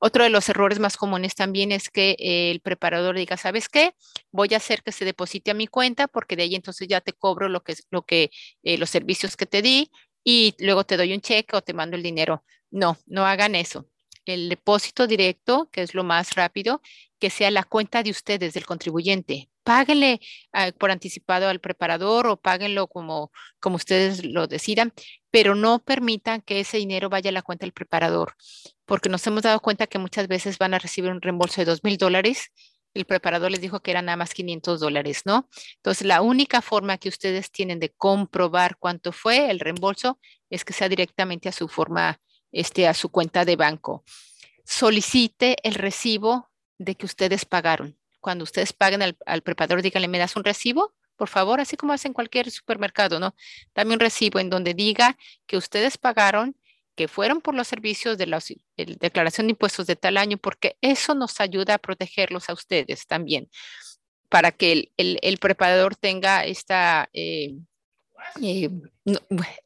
[0.00, 3.94] Otro de los errores más comunes también es que el preparador diga, ¿sabes qué?
[4.32, 7.12] Voy a hacer que se deposite a mi cuenta porque de ahí entonces ya te
[7.12, 8.30] cobro lo que, lo que
[8.62, 9.90] eh, los servicios que te di
[10.24, 12.44] y luego te doy un cheque o te mando el dinero.
[12.70, 13.86] No, no hagan eso
[14.32, 16.80] el depósito directo, que es lo más rápido,
[17.18, 19.50] que sea la cuenta de ustedes, del contribuyente.
[19.62, 20.20] Páguenle
[20.52, 24.92] ah, por anticipado al preparador o páguenlo como, como ustedes lo decidan,
[25.30, 28.34] pero no permitan que ese dinero vaya a la cuenta del preparador,
[28.84, 31.84] porque nos hemos dado cuenta que muchas veces van a recibir un reembolso de dos
[31.84, 32.50] mil dólares.
[32.92, 35.48] El preparador les dijo que eran nada más 500 dólares, ¿no?
[35.76, 40.18] Entonces, la única forma que ustedes tienen de comprobar cuánto fue el reembolso
[40.50, 42.20] es que sea directamente a su forma
[42.52, 44.04] este, a su cuenta de banco.
[44.64, 47.96] Solicite el recibo de que ustedes pagaron.
[48.20, 50.94] Cuando ustedes paguen al, preparador, díganle, ¿me das un recibo?
[51.20, 53.34] Por favor, así como hacen cualquier supermercado, ¿no?
[53.76, 56.56] Un recibo en donde diga que ustedes pagaron,
[56.94, 58.40] que fueron por los servicios de la
[58.78, 63.50] declaración de impuestos de tal año, porque eso nos ayuda a protegerlos a ustedes también,
[64.30, 67.10] para que el, preparador tenga esta...
[67.12, 67.52] Eh,
[68.42, 68.70] eh,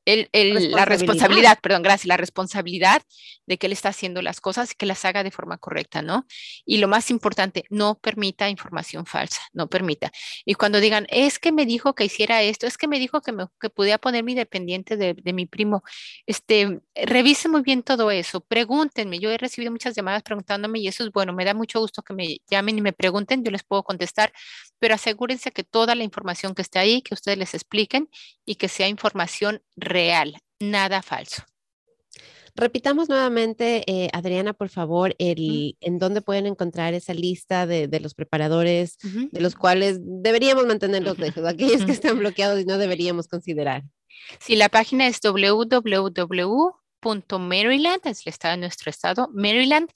[0.05, 3.03] la responsabilidad, perdón, gracias, la responsabilidad
[3.47, 6.27] de que él está haciendo las cosas y que las haga de forma correcta, ¿no?
[6.64, 10.11] Y lo más importante, no permita información falsa, no permita.
[10.45, 13.33] Y cuando digan, es que me dijo que hiciera esto, es que me dijo que,
[13.33, 15.83] me, que podía poner mi dependiente de, de, mi primo,
[16.27, 21.05] este, revise muy bien todo eso, pregúntenme, yo he recibido muchas llamadas preguntándome y eso
[21.05, 23.83] es bueno, me da mucho gusto que me llamen y me pregunten, yo les puedo
[23.83, 24.33] contestar,
[24.79, 28.09] pero asegúrense que toda la información que esté ahí, que ustedes les expliquen
[28.45, 31.43] y que sea información real, nada falso.
[32.57, 38.15] Repitamos nuevamente, eh, Adriana, por favor, el, en dónde pueden encontrar esa lista de, los
[38.15, 43.83] preparadores, de los cuales deberíamos mantenerlos lejos, aquellos que están bloqueados y no deberíamos considerar.
[44.39, 46.17] Sí, la página es www.maryland,
[48.05, 49.91] es el estado de nuestro estado, Maryland,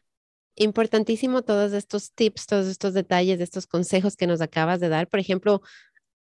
[0.56, 5.08] Importantísimo todos estos tips, todos estos detalles, estos consejos que nos acabas de dar.
[5.08, 5.62] Por ejemplo,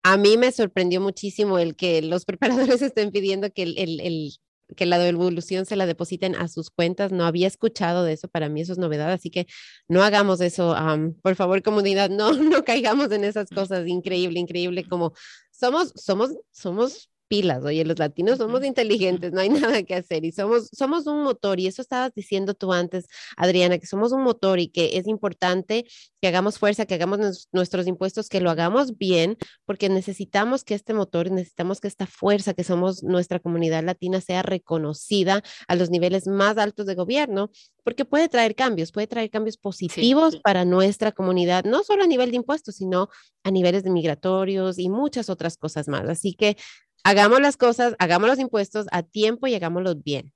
[0.04, 4.34] a mí me sorprendió muchísimo el que los preparadores estén pidiendo que el, el
[4.76, 7.12] que la devolución se la depositen a sus cuentas.
[7.12, 9.48] No había escuchado de eso, para mí eso es novedad, así que
[9.88, 10.76] no hagamos eso,
[11.22, 13.88] por favor, comunidad, no, no caigamos en esas cosas.
[13.88, 15.14] Increíble, increíble, como
[15.52, 20.34] somos, somos, somos pilas, oye, los latinos somos inteligentes, no hay nada que hacer y
[20.34, 23.06] somos, somos un motor y eso estabas diciendo tú antes,
[23.38, 25.86] Adriana, que somos un motor y que es importante
[26.22, 30.94] que hagamos fuerza, que hagamos nuestros impuestos, que lo hagamos bien, porque necesitamos que este
[30.94, 36.28] motor, necesitamos que esta fuerza que somos nuestra comunidad latina sea reconocida a los niveles
[36.28, 37.52] más altos de gobierno,
[37.84, 42.32] porque puede traer cambios, puede traer cambios positivos para nuestra comunidad, no solo a nivel
[42.32, 43.10] de impuestos, sino
[43.44, 46.08] a niveles de migratorios y muchas otras cosas más.
[46.10, 46.58] Así que
[47.04, 50.34] hagamos las cosas, hagamos los impuestos a tiempo y hagámoslos bien.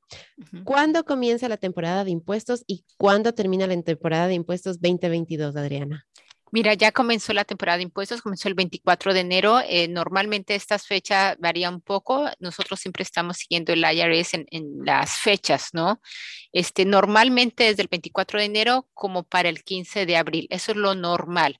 [0.63, 6.06] ¿Cuándo comienza la temporada de impuestos y cuándo termina la temporada de impuestos 2022, Adriana?
[6.54, 9.60] Mira, ya comenzó la temporada de impuestos, comenzó el 24 de enero.
[9.67, 12.30] Eh, normalmente estas fechas varían un poco.
[12.38, 15.99] Nosotros siempre estamos siguiendo el IRS en, en, las fechas, ¿no?
[16.52, 20.45] Este, normalmente desde el 24 de enero como para el 15 de abril.
[20.52, 21.60] Eso es lo normal.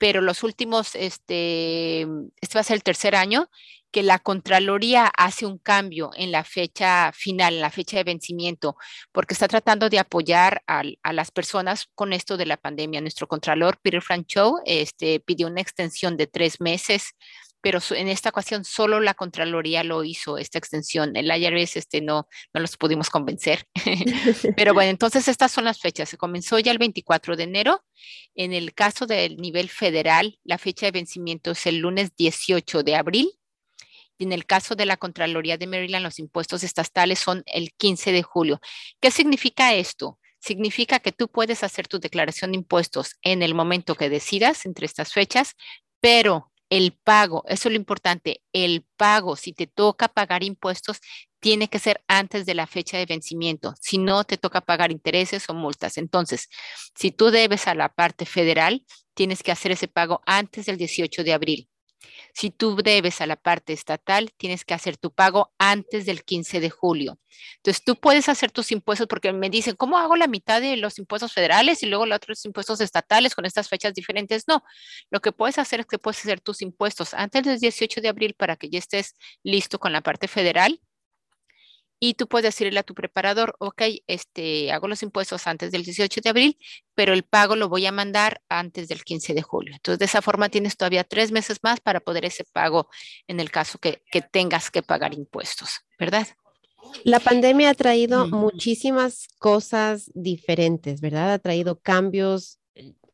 [0.00, 2.06] Pero los últimos, este,
[2.40, 3.50] este va a ser el tercer año
[3.90, 8.76] que la Contraloría hace un cambio en la fecha final, en la fecha de vencimiento,
[9.12, 13.02] porque está tratando de apoyar a, las personas con esto de la pandemia.
[13.02, 17.14] Nuestro Contralor, Peter Francho, este, pidió una extensión de tres meses,
[17.60, 21.16] pero en esta ocasión solo la Contraloría lo hizo, esta extensión.
[21.16, 23.66] El IRS este, no, no los pudimos convencer.
[24.56, 26.08] pero bueno, entonces estas son las fechas.
[26.08, 27.84] Se comenzó ya el 24 de enero.
[28.34, 32.96] En el caso del nivel federal, la fecha de vencimiento es el lunes 18 de
[32.96, 33.30] abril
[34.20, 38.12] y en el caso de la Contraloría de Maryland, los impuestos estatales son el 15
[38.12, 38.60] de julio.
[39.00, 40.18] ¿Qué significa esto?
[40.38, 44.84] Significa que tú puedes hacer tu declaración de impuestos en el momento que decidas entre
[44.84, 45.56] estas fechas,
[46.00, 51.00] pero el pago, eso es lo importante, el pago, si te toca pagar impuestos,
[51.40, 53.74] tiene que ser antes de la fecha de vencimiento.
[53.80, 55.98] Si no, te toca pagar intereses o multas.
[55.98, 56.48] Entonces,
[56.94, 61.24] si tú debes a la parte federal, tienes que hacer ese pago antes del 18
[61.24, 61.68] de abril.
[62.34, 66.60] Si tú debes a la parte estatal, tienes que hacer tu pago antes del 15
[66.60, 67.18] de julio.
[67.56, 70.98] Entonces, tú puedes hacer tus impuestos porque me dicen, ¿cómo hago la mitad de los
[70.98, 74.44] impuestos federales y luego los otros impuestos estatales con estas fechas diferentes?
[74.48, 74.62] No,
[75.10, 78.34] lo que puedes hacer es que puedes hacer tus impuestos antes del 18 de abril
[78.34, 80.80] para que ya estés listo con la parte federal
[82.02, 86.22] y tú puedes decirle a tu preparador, ok, este, hago los impuestos antes del 18
[86.22, 86.58] de abril,
[86.94, 89.74] pero el pago lo voy a mandar antes del 15 de julio.
[89.74, 92.88] Entonces, de esa forma tienes todavía tres meses más para poder ese pago
[93.28, 96.26] en el caso que, que tengas que pagar impuestos, ¿verdad?
[97.04, 101.34] La pandemia ha traído muchísimas cosas diferentes, ¿verdad?
[101.34, 102.59] Ha traído cambios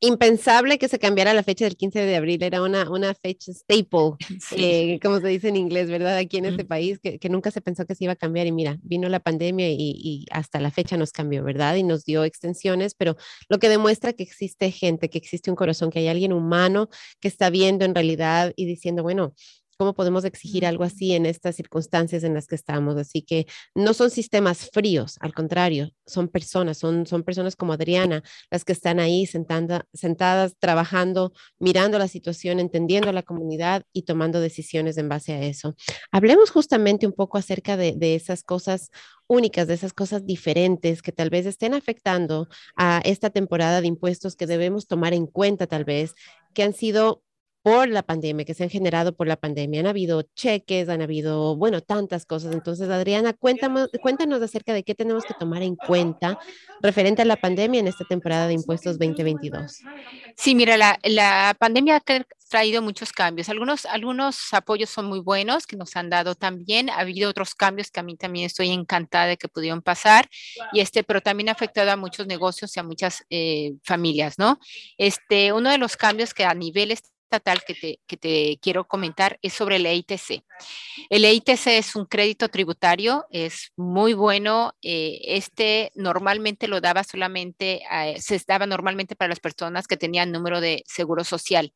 [0.01, 4.17] impensable que se cambiara la fecha del 15 de abril, era una, una fecha staple,
[4.53, 6.17] eh, como se dice en inglés, ¿verdad?
[6.17, 8.53] Aquí en este país, que, que, nunca se pensó que se iba a cambiar y
[8.53, 11.77] mira, vino la pandemia y, y, hasta la fecha nos cambió, ¿verdad?
[11.77, 13.17] Y nos dio extensiones, pero
[13.49, 16.89] lo que demuestra que existe gente, que existe un corazón, que hay alguien humano
[17.21, 19.35] que está viendo en realidad y diciendo, bueno,
[19.79, 22.97] ¿Cómo podemos exigir algo así en estas circunstancias en las que estamos?
[22.97, 28.23] Así que no son sistemas fríos, al contrario, son personas, son, son personas como Adriana,
[28.51, 34.97] las que están ahí sentadas, trabajando, mirando la situación, entendiendo la comunidad y tomando decisiones
[34.97, 35.75] en base a eso.
[36.11, 38.91] Hablemos justamente un poco acerca de, de esas cosas
[39.27, 44.37] únicas, de esas cosas diferentes que tal vez estén afectando a esta temporada de impuestos
[44.37, 46.15] que debemos tomar en cuenta tal vez,
[46.55, 47.26] que han sido
[47.67, 49.81] por la pandemia, que se han generado por la pandemia.
[49.81, 52.55] Han habido cheques, han habido, bueno, tantas cosas.
[52.55, 56.39] Entonces, Adriana, cuéntanos, cuéntanos acerca de qué tenemos que tomar en cuenta
[56.81, 59.81] referente a la pandemia en esta temporada de impuestos 2022.
[60.37, 63.49] Sí, mira, la, la pandemia ha traído muchos cambios.
[63.49, 66.89] Algunos, algunos apoyos son muy buenos que nos han dado también.
[66.89, 70.29] Ha habido otros cambios que a mí también estoy encantada de que pudieron pasar.
[70.73, 74.61] Y este, pero también ha afectado a muchos negocios y a muchas eh, familias, ¿no?
[74.99, 76.93] Este, uno de los cambios que a nivel
[77.27, 80.45] estatal que te, que quiero comentar es sobre el EITC.
[81.11, 84.75] El EITC es un crédito tributario, es muy bueno.
[84.83, 87.83] Eh, este normalmente lo daba solamente,
[88.19, 91.73] se daba normalmente para las personas que tenían número de seguro social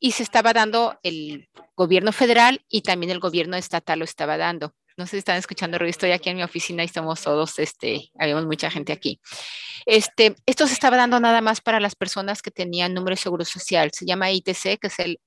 [0.00, 4.74] y se estaba dando el gobierno federal y también el gobierno estatal lo estaba dando.
[4.96, 8.46] No sé si están escuchando, estoy aquí en mi oficina y estamos todos, este, habíamos
[8.46, 9.20] mucha gente aquí.
[9.86, 13.44] Este, esto se estaba dando nada más para las personas que tenían número de seguro
[13.44, 13.90] social.
[13.92, 15.18] Se llama ITC, que es el,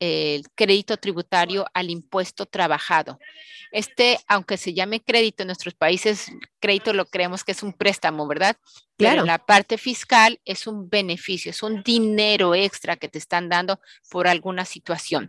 [0.55, 3.19] crédito tributario al impuesto trabajado.
[3.71, 8.27] Este, aunque se llame crédito en nuestros países, crédito lo creemos que es un préstamo,
[8.27, 8.55] ¿verdad?
[8.97, 9.15] Claro.
[9.15, 13.79] Pero la parte fiscal es un beneficio, es un dinero extra que te están dando
[14.09, 15.27] por alguna situación.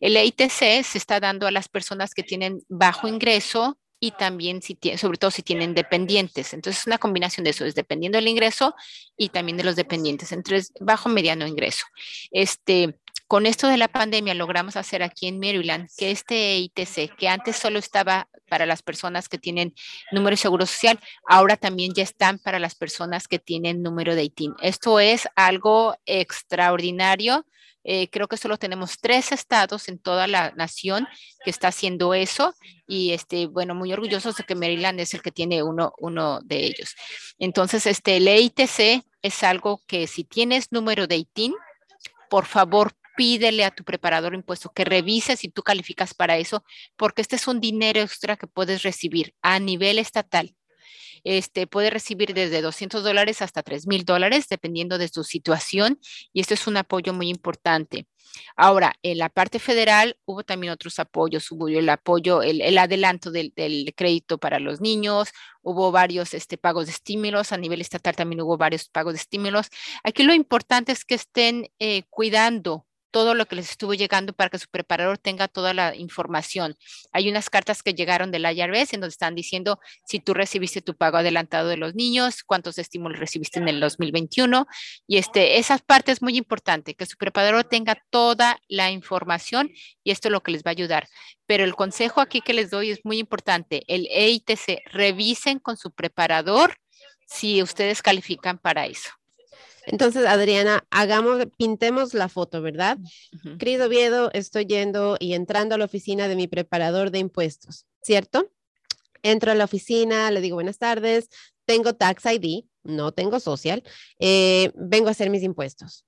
[0.00, 4.78] El ITC se está dando a las personas que tienen bajo ingreso y también si
[4.98, 6.52] sobre todo si tienen dependientes.
[6.52, 8.74] Entonces es una combinación de eso, es dependiendo del ingreso
[9.16, 11.86] y también de los dependientes, entre bajo mediano ingreso.
[12.30, 12.98] Este,
[13.28, 17.56] con esto de la pandemia logramos hacer aquí en Maryland que este ITC, que antes
[17.56, 19.74] solo estaba para las personas que tienen
[20.12, 24.24] número de seguro social, ahora también ya están para las personas que tienen número de
[24.24, 24.54] ITIN.
[24.60, 27.44] Esto es algo extraordinario
[27.86, 31.06] eh, creo que solo tenemos tres estados en toda la nación
[31.44, 32.54] que está haciendo eso
[32.88, 36.64] y este, bueno, muy orgullosos de que Maryland es el que tiene uno, uno de
[36.64, 36.96] ellos.
[37.38, 41.54] Entonces, este, el EITC es algo que si tienes número de ITIN,
[42.30, 46.64] por favor, pídele a tu preparador de impuestos que revise si tú calificas para eso,
[46.96, 50.54] porque este es un dinero extra que puedes recibir a nivel estatal
[51.24, 55.98] este, puede recibir desde 200 dólares hasta 3 mil dólares, dependiendo de su situación,
[56.32, 58.06] y esto es un apoyo muy importante.
[58.56, 63.52] Ahora, en la parte federal hubo también otros apoyos, hubo el apoyo, el, adelanto del,
[63.96, 65.30] crédito para los niños,
[65.62, 69.68] hubo varios este, pagos de estímulos, a nivel estatal también hubo varios pagos de estímulos.
[70.02, 74.50] Aquí lo importante es que estén eh, cuidando todo lo que les estuvo llegando para
[74.50, 76.76] que su preparador tenga toda la información.
[77.12, 80.96] Hay unas cartas que llegaron del IRS en donde están diciendo si tú recibiste tu
[80.96, 84.66] pago adelantado de los niños, cuántos estímulos recibiste en el 2021
[85.06, 89.70] y este esa parte es muy importante que su preparador tenga toda la información
[90.02, 91.06] y esto es lo que les va a ayudar.
[91.46, 95.92] Pero el consejo aquí que les doy es muy importante, el EITC revisen con su
[95.92, 96.78] preparador
[97.28, 99.10] si ustedes califican para eso.
[99.86, 102.98] Entonces, Adriana, hagamos, pintemos la foto, ¿verdad?
[103.58, 108.50] Cris Oviedo, estoy yendo y entrando a la oficina de mi preparador de impuestos, ¿cierto?
[109.22, 111.28] Entro a la oficina, le digo buenas tardes,
[111.64, 113.82] tengo Tax ID, no tengo social,
[114.18, 116.04] eh, vengo a hacer mis impuestos.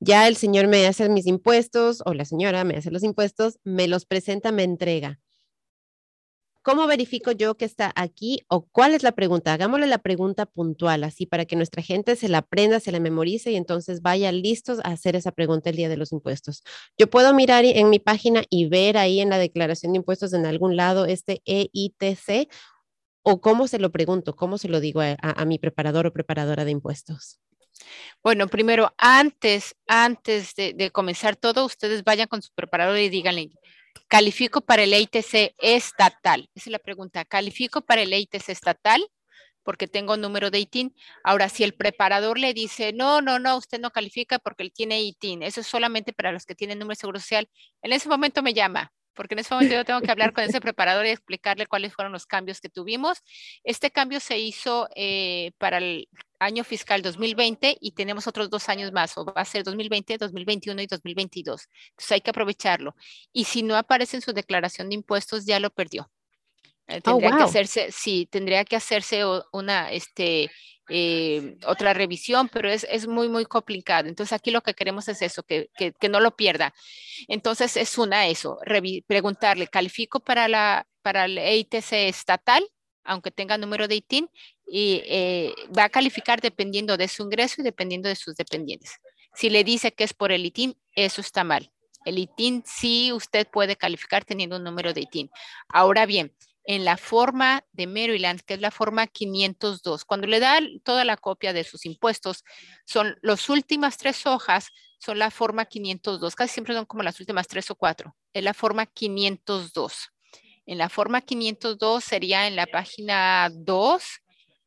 [0.00, 3.88] Ya el señor me hace mis impuestos o la señora me hace los impuestos, me
[3.88, 5.20] los presenta, me entrega.
[6.62, 9.52] ¿Cómo verifico yo que está aquí o cuál es la pregunta?
[9.52, 13.52] Hagámosle la pregunta puntual, así para que nuestra gente se la aprenda, se la memorice
[13.52, 16.64] y entonces vaya listos a hacer esa pregunta el día de los impuestos.
[16.98, 20.46] Yo puedo mirar en mi página y ver ahí en la declaración de impuestos en
[20.46, 22.50] algún lado este EITC
[23.22, 26.72] o cómo se lo pregunto, cómo se lo digo a, mi preparador o preparadora de
[26.72, 27.40] impuestos.
[28.22, 33.50] Bueno, primero, antes, antes de, de, comenzar todo, ustedes vayan con su preparador y díganle,
[34.06, 36.48] ¿Califico para el ITC estatal?
[36.54, 37.24] Esa es la pregunta.
[37.24, 39.06] ¿Califico para el ITC estatal?
[39.62, 40.94] Porque tengo número de ITIN.
[41.24, 45.02] Ahora, si el preparador le dice, no, no, no, usted no califica porque él tiene
[45.02, 47.48] ITIN, eso es solamente para los que tienen número de seguro social,
[47.82, 50.60] en ese momento me llama porque en ese momento yo tengo que hablar con ese
[50.60, 53.18] preparador y explicarle cuáles fueron los cambios que tuvimos.
[53.64, 58.92] Este cambio se hizo eh, para el año fiscal 2020 y tenemos otros dos años
[58.92, 61.68] más, o va a ser 2020, 2021 y 2022.
[61.90, 62.94] Entonces hay que aprovecharlo.
[63.32, 66.08] Y si no aparece en su declaración de impuestos, ya lo perdió.
[66.88, 69.22] Eh, oh, tendría que hacerse, sí, tendría que hacerse
[69.52, 70.50] una, este,
[70.88, 74.08] eh, otra revisión, pero es, es, muy, muy complicado.
[74.08, 76.74] Entonces aquí lo que queremos es eso, que, que, que no lo pierda.
[77.28, 78.58] Entonces es una, eso,
[79.06, 82.64] preguntarle, ¿califico para, la, para el EITC estatal?
[83.08, 84.30] aunque tenga número de ITIN,
[84.66, 88.92] y eh, va a calificar dependiendo de su ingreso y dependiendo de sus dependientes.
[89.34, 91.72] Si le dice que es por el ITIN, eso está mal.
[92.04, 95.30] El ITIN sí usted puede calificar teniendo un número de ITIN.
[95.68, 96.34] Ahora bien,
[96.68, 100.04] en la forma de Maryland, que es la forma 502.
[100.04, 102.44] Cuando le da toda la copia de sus impuestos,
[102.84, 106.36] son las últimas tres hojas, son la forma 502.
[106.36, 108.14] Casi siempre son como las últimas tres o cuatro.
[108.34, 110.10] Es la forma 502.
[110.66, 114.02] En la forma 502 sería en la página 2.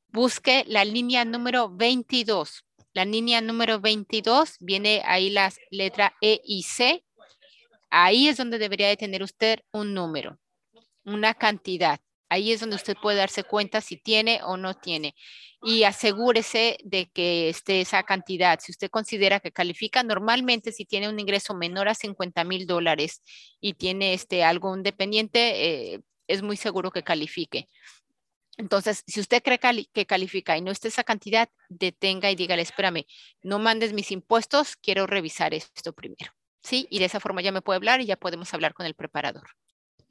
[0.07, 2.65] Busque la línea número 22.
[2.93, 7.05] La línea número 22 viene ahí las letras E y C.
[7.91, 10.40] Ahí es donde debería de tener usted un número
[11.13, 11.99] una cantidad.
[12.29, 15.15] Ahí es donde usted puede darse cuenta si tiene o no tiene.
[15.61, 18.59] Y asegúrese de que esté esa cantidad.
[18.61, 23.21] Si usted considera que califica, normalmente si tiene un ingreso menor a 50 mil dólares
[23.59, 27.67] y tiene este, algún dependiente, eh, es muy seguro que califique.
[28.57, 29.59] Entonces, si usted cree
[29.91, 33.05] que califica y no está esa cantidad, detenga y dígale, espérame,
[33.41, 36.31] no mandes mis impuestos, quiero revisar esto primero.
[36.63, 36.87] ¿Sí?
[36.91, 39.49] Y de esa forma ya me puede hablar y ya podemos hablar con el preparador.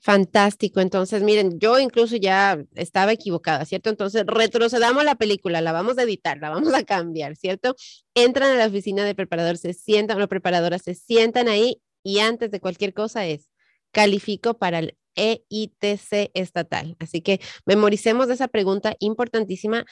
[0.03, 0.81] Fantástico.
[0.81, 3.91] Entonces, miren, yo incluso ya estaba equivocada, ¿cierto?
[3.91, 7.77] Entonces, retrocedamos la película, la vamos a editar, la vamos a cambiar, ¿cierto?
[8.15, 12.51] Entran a la oficina del preparador, se sientan, la preparadora se sientan ahí y antes
[12.51, 13.51] de cualquier cosa es,
[13.93, 16.97] califico para el EITC estatal.
[16.99, 19.85] Así que memoricemos esa pregunta importantísima.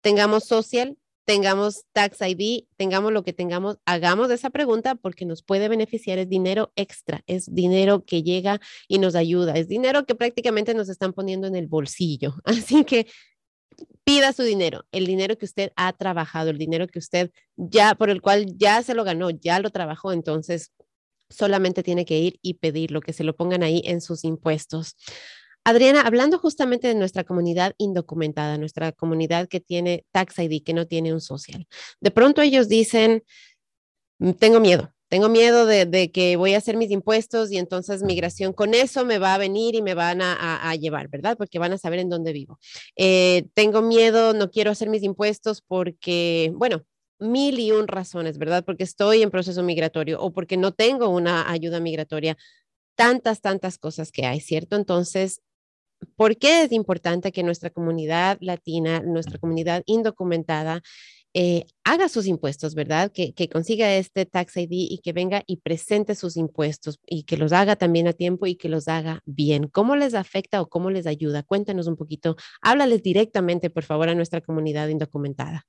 [0.00, 5.68] Tengamos social, tengamos tax ID, tengamos lo que tengamos, hagamos esa pregunta porque nos puede
[5.68, 10.74] beneficiar, es dinero extra, es dinero que llega y nos ayuda, es dinero que prácticamente
[10.74, 12.34] nos están poniendo en el bolsillo.
[12.44, 13.06] Así que
[14.04, 18.10] pida su dinero, el dinero que usted ha trabajado, el dinero que usted ya, por
[18.10, 20.72] el cual ya se lo ganó, ya lo trabajó, entonces
[21.30, 24.96] solamente tiene que ir y pedirlo, que se lo pongan ahí en sus impuestos.
[25.64, 30.86] Adriana, hablando justamente de nuestra comunidad indocumentada, nuestra comunidad que tiene Tax ID, que no
[30.86, 31.66] tiene un social,
[32.00, 33.24] de pronto ellos dicen,
[34.18, 38.52] mm, tengo miedo, tengo miedo de, que voy a hacer mis impuestos y entonces migración
[38.52, 41.36] con eso me va a venir y me van a, llevar, ¿verdad?
[41.36, 42.58] Porque van a saber en dónde vivo.
[42.96, 46.84] Eh, tengo miedo, no quiero hacer mis impuestos porque, bueno,
[47.20, 48.64] mil y un razones, ¿verdad?
[48.64, 52.36] Porque estoy en proceso migratorio o porque no tengo una ayuda migratoria.
[52.96, 54.76] Tantas, tantas cosas que hay, ¿cierto?
[54.76, 55.40] Entonces,
[56.16, 60.82] ¿por qué es importante que nuestra comunidad latina, nuestra comunidad indocumentada,
[61.36, 63.10] eh, haga sus impuestos, ¿verdad?
[63.12, 67.36] Que, que, consiga este Tax ID y que venga y presente sus impuestos y que
[67.36, 69.66] los haga también a tiempo y que los haga bien.
[69.66, 71.42] ¿Cómo les afecta o cómo les ayuda?
[71.42, 72.36] Cuéntanos un poquito.
[72.62, 75.66] Háblales directamente, por favor, a nuestra comunidad indocumentada.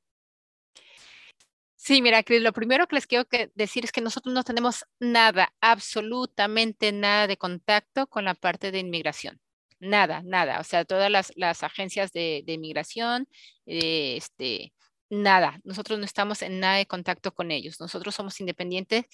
[1.76, 5.54] Sí, mira, Cris, lo primero que les quiero decir es que nosotros no tenemos nada,
[5.62, 9.40] absolutamente nada de contacto con la parte de inmigración.
[9.80, 10.60] Nada, nada.
[10.60, 13.28] O sea, todas las, agencias de, inmigración,
[13.66, 14.74] eh, este,
[15.10, 15.60] nada.
[15.64, 17.80] Nosotros no estamos en nada de contacto con ellos.
[17.80, 19.06] Nosotros somos independientes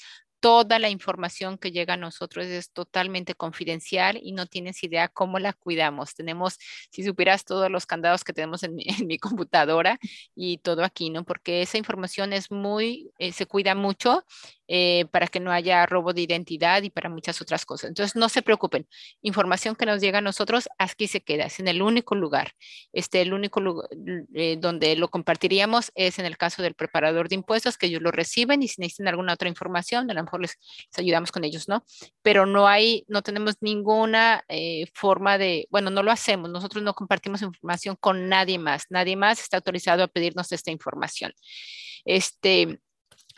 [0.42, 5.40] toda la información que llega a nosotros es totalmente confidencial y no tienes idea cómo
[5.40, 6.16] la cuidamos.
[6.16, 6.58] Tenemos,
[6.90, 10.00] si supieras todos los candados que tenemos en mi, computadora
[10.36, 11.24] y todo aquí, ¿no?
[11.24, 14.26] Porque esa información es muy, eh, se cuida mucho
[14.74, 17.90] eh, para que no haya robo de identidad y para muchas otras cosas.
[17.90, 18.88] Entonces, no se preocupen.
[19.22, 21.44] Información que nos llega a nosotros, aquí se queda.
[21.46, 22.54] Es en el único lugar.
[22.94, 23.90] Este, el único lugar
[24.34, 28.12] eh, donde lo compartiríamos es en el caso del preparador de impuestos, que ellos lo
[28.12, 30.58] reciben y si necesitan alguna otra información, a lo les,
[30.98, 31.86] ayudamos con ellos, ¿no?
[32.22, 36.50] Pero no hay, no tenemos ninguna eh, forma de, bueno, no lo hacemos.
[36.50, 38.86] Nosotros no compartimos información con nadie más.
[38.90, 41.34] Nadie más está autorizado a pedirnos esta información.
[42.06, 42.80] Este,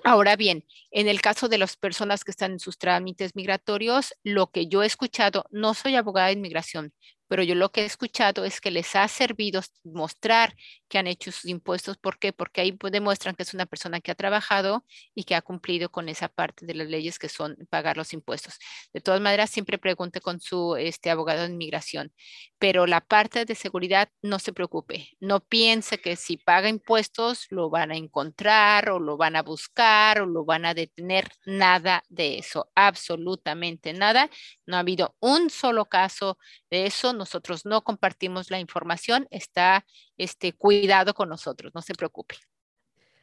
[0.05, 4.47] Ahora bien, en el caso de las personas que están en sus trámites migratorios, lo
[4.51, 6.93] que yo he escuchado, no soy abogada de inmigración,
[7.27, 10.55] pero yo lo que he escuchado es que les ha servido mostrar
[10.87, 11.97] que han hecho sus impuestos.
[11.97, 12.33] ¿Por qué?
[12.33, 15.89] Porque ahí pues, demuestran que es una persona que ha trabajado y que ha cumplido
[15.89, 18.59] con esa parte de las leyes que son pagar los impuestos.
[18.93, 22.13] De todas maneras, siempre pregunte con su este, abogado de inmigración,
[22.59, 25.09] pero la parte de seguridad no se preocupe.
[25.19, 30.21] No piense que si paga impuestos lo van a encontrar o lo van a buscar
[30.21, 31.29] o lo van a detener.
[31.45, 34.29] Nada de eso, absolutamente nada.
[34.65, 36.37] No ha habido un solo caso
[36.69, 39.85] de eso nosotros no compartimos la información, está
[40.17, 42.35] este, cuidado con nosotros, no se preocupe.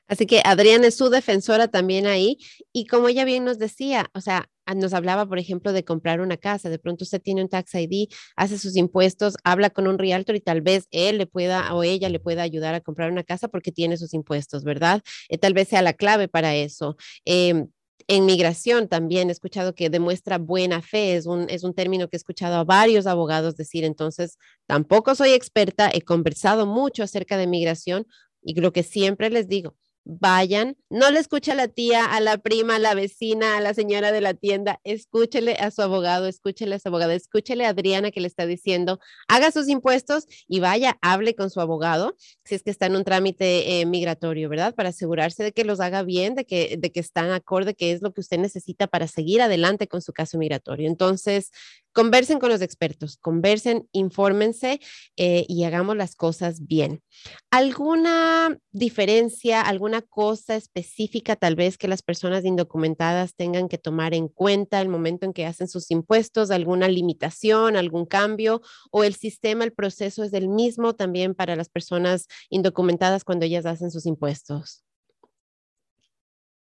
[0.08, 2.38] Así que Adriana es su defensora también ahí.
[2.72, 6.36] Y como ella bien nos decía, o sea, nos hablaba, por ejemplo, de comprar una
[6.36, 6.70] casa.
[6.70, 10.40] De pronto usted tiene un tax ID, hace sus impuestos, habla con un realtor y
[10.40, 13.70] tal vez él le pueda o ella le pueda ayudar a comprar una casa porque
[13.70, 15.02] tiene sus impuestos, ¿verdad?
[15.28, 16.96] Eh, tal vez sea la clave para eso.
[17.24, 17.66] Eh,
[18.08, 22.16] en migración también he escuchado que demuestra buena fe, es un, es un término que
[22.16, 27.46] he escuchado a varios abogados decir, entonces tampoco soy experta, he conversado mucho acerca de
[27.46, 28.06] migración
[28.42, 32.38] y lo que siempre les digo, vayan, no le escuche a la tía, a la
[32.38, 36.74] prima, a la vecina, a la señora de la tienda, escúchele a su abogado, escúchele
[36.74, 38.98] a su abogado, escúchele a Adriana que le está diciendo,
[39.28, 43.04] haga sus impuestos y vaya, hable con su abogado si es que está en un
[43.04, 44.74] trámite eh, migratorio, ¿verdad?
[44.74, 48.02] Para asegurarse de que los haga bien, de que, de que están acorde, que es
[48.02, 50.88] lo que usted necesita para seguir adelante con su caso migratorio.
[50.88, 51.50] Entonces,
[51.92, 54.80] conversen con los expertos, conversen, infórmense
[55.16, 57.02] eh, y hagamos las cosas bien.
[57.50, 64.28] ¿Alguna diferencia, alguna cosa específica tal vez que las personas indocumentadas tengan que tomar en
[64.28, 66.50] cuenta el momento en que hacen sus impuestos?
[66.50, 68.62] ¿Alguna limitación, algún cambio?
[68.90, 73.66] ¿O el sistema, el proceso es el mismo también para las personas indocumentadas cuando ellas
[73.66, 74.84] hacen sus impuestos?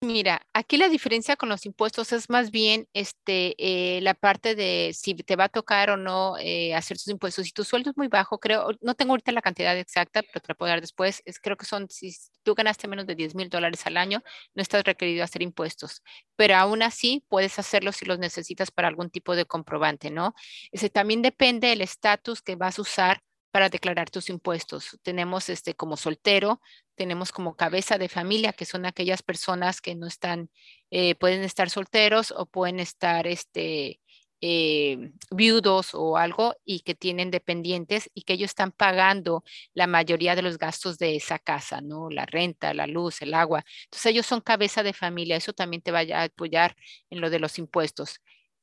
[0.02, 4.92] Mira, aquí la diferencia con los impuestos es más bien este, eh, la parte de
[4.98, 7.46] si te va a tocar o no eh, hacer tus impuestos.
[7.46, 10.48] Si tu sueldo es muy bajo, creo, no tengo ahorita la cantidad exacta, pero te
[10.48, 11.22] la puedo dar después.
[11.26, 14.24] Es, creo que son, si tú ganaste menos de 10 mil dólares al año,
[14.56, 16.02] no estás requerido hacer impuestos.
[16.38, 20.34] Pero aún así puedes hacerlo si los necesitas para algún tipo de comprobante, ¿no?
[20.72, 23.22] Ese también depende del estatus que vas a usar
[23.52, 25.00] para declarar tus impuestos.
[25.04, 26.62] Tenemos este como soltero,
[26.96, 30.50] tenemos como cabeza de familia, que son aquellas personas que no están,
[30.92, 34.00] eh, pueden estar solteros o pueden estar este,
[34.42, 39.44] eh, viudos o algo y que tienen dependientes y que ellos están pagando
[39.74, 42.10] la mayoría de los gastos de esa casa, ¿no?
[42.10, 43.66] La renta, la luz, el agua.
[43.86, 46.76] Entonces ellos son cabeza de familia, eso también te va a apoyar
[47.10, 48.22] en lo de los impuestos.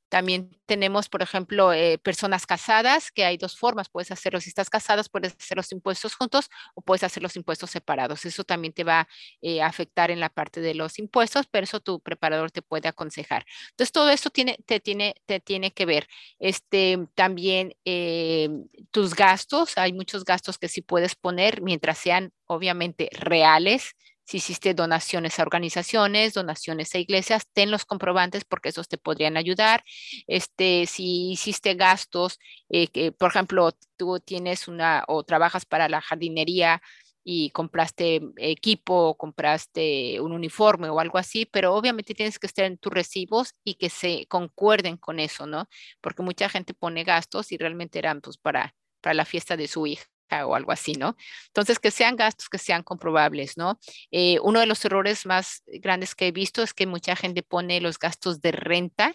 [0.08, 3.88] También tenemos, por ejemplo, eh, personas casadas, que hay dos formas.
[3.88, 7.70] Puedes hacerlo si estás casadas, puedes hacer los impuestos juntos o puedes hacer los impuestos
[7.70, 8.24] separados.
[8.24, 9.08] Eso también te va
[9.42, 12.88] eh, a afectar en la parte de los impuestos, pero eso tu preparador te puede
[12.88, 13.44] aconsejar.
[13.70, 16.06] Entonces, todo esto tiene, te, tiene, te tiene que ver.
[16.38, 18.48] Este, también eh,
[18.90, 23.94] tus gastos, hay muchos gastos que sí puedes poner mientras sean obviamente reales
[24.26, 29.36] si hiciste donaciones a organizaciones, donaciones a iglesias, ten los comprobantes porque esos te podrían
[29.36, 29.84] ayudar.
[30.26, 36.00] Este, si hiciste gastos, eh, que, por ejemplo, tú tienes una o trabajas para la
[36.00, 36.82] jardinería
[37.24, 42.78] y compraste equipo, compraste un uniforme o algo así, pero obviamente tienes que estar en
[42.78, 45.68] tus recibos y que se concuerden con eso, ¿no?
[46.00, 49.86] Porque mucha gente pone gastos y realmente eran pues para, para la fiesta de su
[49.86, 50.04] hija
[50.44, 51.16] o algo así, ¿no?
[51.48, 53.78] Entonces, que sean gastos que sean comprobables, ¿no?
[54.10, 57.80] Eh, uno de los errores más grandes que he visto es que mucha gente pone
[57.80, 59.14] los gastos de renta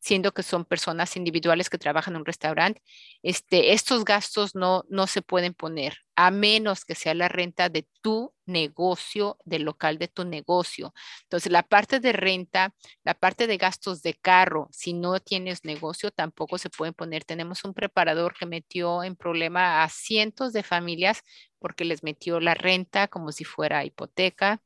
[0.00, 2.82] siendo que son personas individuales que trabajan en un restaurante,
[3.22, 7.86] este, estos gastos no, no se pueden poner a menos que sea la renta de
[8.02, 10.92] tu negocio, del local de tu negocio.
[11.22, 12.74] Entonces, la parte de renta,
[13.04, 17.24] la parte de gastos de carro, si no tienes negocio, tampoco se pueden poner.
[17.24, 21.22] Tenemos un preparador que metió en problema a cientos de familias
[21.60, 24.60] porque les metió la renta como si fuera hipoteca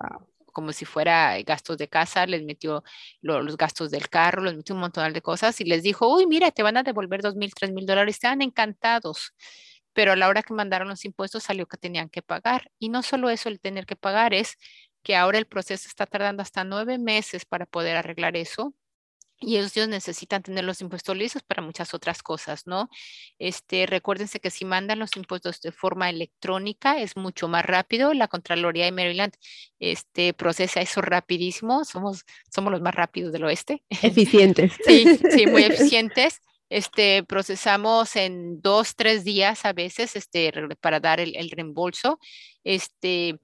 [0.52, 2.84] como si fuera gastos de casa, les metió
[3.20, 6.50] los gastos del carro, les metió un montón de cosas y les dijo, uy, mira,
[6.52, 9.32] te van a devolver dos mil, tres mil dólares, estaban encantados.
[9.94, 12.70] Pero a la hora que mandaron los impuestos salió que tenían que pagar.
[12.78, 14.56] Y no solo eso, el tener que pagar es
[15.02, 18.74] que ahora el proceso está tardando hasta nueve meses para poder arreglar eso
[19.42, 22.88] y ellos necesitan tener los impuestos listos para muchas otras cosas, ¿no?
[23.38, 28.14] Este, recuérdense que si mandan los impuestos de forma electrónica es mucho más rápido.
[28.14, 29.34] La Contraloría de Maryland
[29.80, 31.84] este, procesa eso rapidísimo.
[31.84, 32.24] Somos,
[32.54, 33.82] somos los más rápidos del oeste.
[33.90, 34.72] Eficientes.
[34.86, 36.40] sí, sí, muy eficientes.
[36.68, 42.18] Este, procesamos en dos, tres días a veces este, para dar el, el reembolso.
[42.64, 43.38] Este,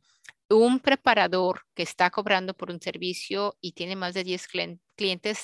[0.49, 4.88] un preparador que está cobrando por un servicio y tiene más de 10 clientes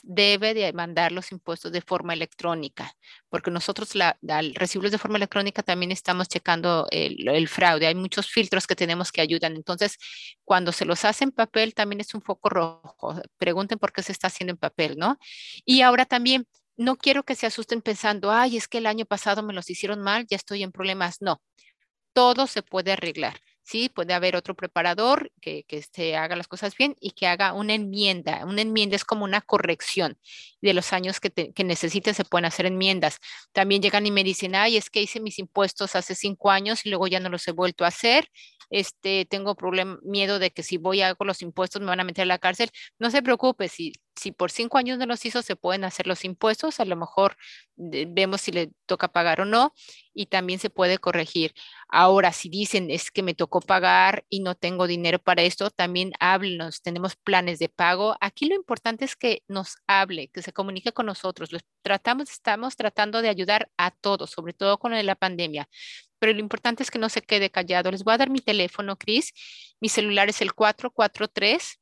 [0.02, 2.94] debe de mandar los impuestos de forma electrónica,
[3.28, 7.86] porque nosotros la, al recibirlos de forma electrónica también estamos checando el, fraude.
[7.86, 9.56] Hay muchos filtros que tenemos que ayudan.
[9.56, 9.96] Entonces,
[10.44, 13.20] cuando se los hace en papel, también es un foco rojo.
[13.38, 15.18] Pregunten por qué se está haciendo en papel, ¿no?
[15.64, 16.46] Y ahora también,
[16.76, 20.00] no quiero que se asusten pensando, ay, es que el año pasado me los hicieron
[20.00, 21.22] mal, ya estoy en problemas.
[21.22, 21.40] No,
[22.12, 23.40] todo se puede arreglar.
[23.64, 23.88] ¿Sí?
[23.88, 28.44] Puede haber otro preparador que, que haga las cosas bien y que haga una enmienda.
[28.44, 30.18] Una enmienda es como una corrección
[30.60, 31.64] de los años que, te, que
[32.14, 33.18] se pueden hacer enmiendas.
[33.52, 36.90] También llegan y me dicen, ay, es que hice mis impuestos hace cinco años y
[36.90, 38.28] luego ya no los he vuelto a hacer.
[38.70, 42.04] Este, tengo problema, miedo de que si voy a hago los impuestos me van a
[42.04, 42.70] meter a la cárcel.
[42.98, 46.24] No se preocupe, si si por cinco años no los hizo, se pueden hacer los
[46.24, 47.36] impuestos, a lo mejor
[47.76, 49.72] vemos si le toca pagar o no,
[50.12, 51.52] y también se puede corregir.
[51.88, 56.12] Ahora, si dicen es que me tocó pagar y no tengo dinero para esto, también
[56.20, 58.16] háblenos, tenemos planes de pago.
[58.20, 61.52] Aquí lo importante es que nos hable, que se comunique con nosotros.
[61.52, 65.68] Los tratamos, estamos tratando de ayudar a todos, sobre todo con la pandemia.
[66.24, 67.90] Pero lo importante es que no se quede callado.
[67.90, 69.34] Les voy a dar mi teléfono, Cris.
[69.78, 71.78] Mi celular es el 443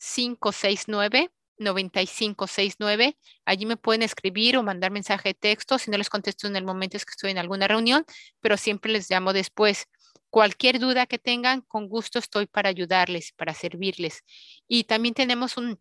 [0.00, 3.16] 569 9569.
[3.44, 5.78] Allí me pueden escribir o mandar mensaje de texto.
[5.78, 8.04] Si no les contesto en el momento es que estoy en alguna reunión,
[8.40, 9.86] pero siempre les llamo después.
[10.28, 14.24] Cualquier duda que tengan, con gusto estoy para ayudarles, para servirles.
[14.66, 15.80] Y también tenemos un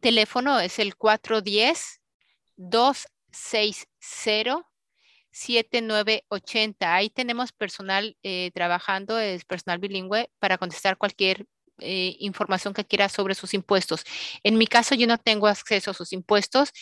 [0.00, 2.00] teléfono, es el 410
[2.56, 3.06] 2
[5.38, 6.94] 7980.
[6.94, 11.46] Ahí tenemos personal eh, trabajando, es personal bilingüe para contestar cualquier
[11.80, 14.04] eh, información que quiera sobre sus impuestos.
[14.42, 16.72] En mi caso, yo no tengo acceso a sus impuestos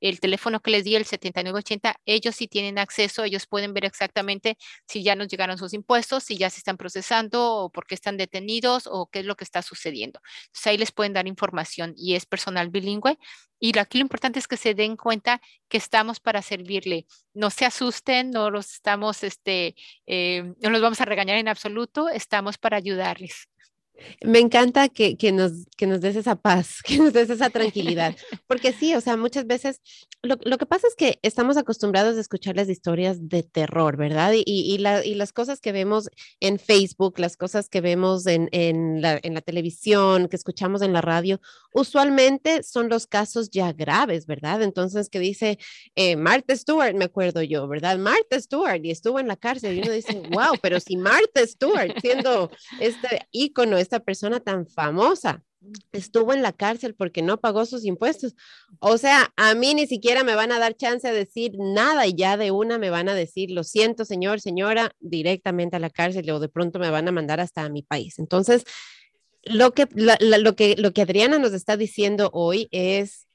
[0.00, 4.56] el teléfono que les di, el 7980, ellos sí tienen acceso, ellos pueden ver exactamente
[4.86, 8.16] si ya nos llegaron sus impuestos, si ya se están procesando o por qué están
[8.16, 10.20] detenidos o qué es lo que está sucediendo.
[10.46, 13.18] Entonces ahí les pueden dar información y es personal bilingüe.
[13.60, 17.06] Y aquí lo importante es que se den cuenta que estamos para servirle.
[17.32, 19.74] No se asusten, no los estamos, este,
[20.06, 23.48] eh, no los vamos a regañar en absoluto, estamos para ayudarles.
[24.22, 28.14] Me encanta que, que, nos, que nos des esa paz, que nos des esa tranquilidad,
[28.46, 29.80] porque sí, o sea, muchas veces
[30.22, 34.32] lo, lo, que pasa es que estamos acostumbrados a escuchar las historias de terror, ¿verdad?
[34.34, 36.08] Y, y, la, y las cosas que vemos
[36.40, 40.94] en Facebook, las cosas que vemos en, en, la, en, la, televisión, que escuchamos en
[40.94, 41.40] la radio,
[41.72, 44.62] usualmente son los casos ya graves, ¿verdad?
[44.62, 45.58] Entonces, que dice
[45.94, 47.98] eh, Martha Stewart, me acuerdo yo, ¿verdad?
[47.98, 51.92] Martha Stewart, y estuvo en la cárcel, y uno dice, wow, pero si Martha Stewart,
[52.00, 55.42] siendo este ícono, esta persona tan famosa
[55.92, 58.34] estuvo en la cárcel porque no pagó sus impuestos.
[58.80, 62.14] O sea, a mí ni siquiera me van a dar chance de decir nada y
[62.14, 66.28] ya de una me van a decir, lo siento, señor, señora, directamente a la cárcel
[66.30, 68.18] o de pronto me van a mandar hasta a mi país.
[68.18, 68.64] Entonces,
[69.44, 73.26] lo que, lo que, lo que Adriana nos está diciendo hoy es,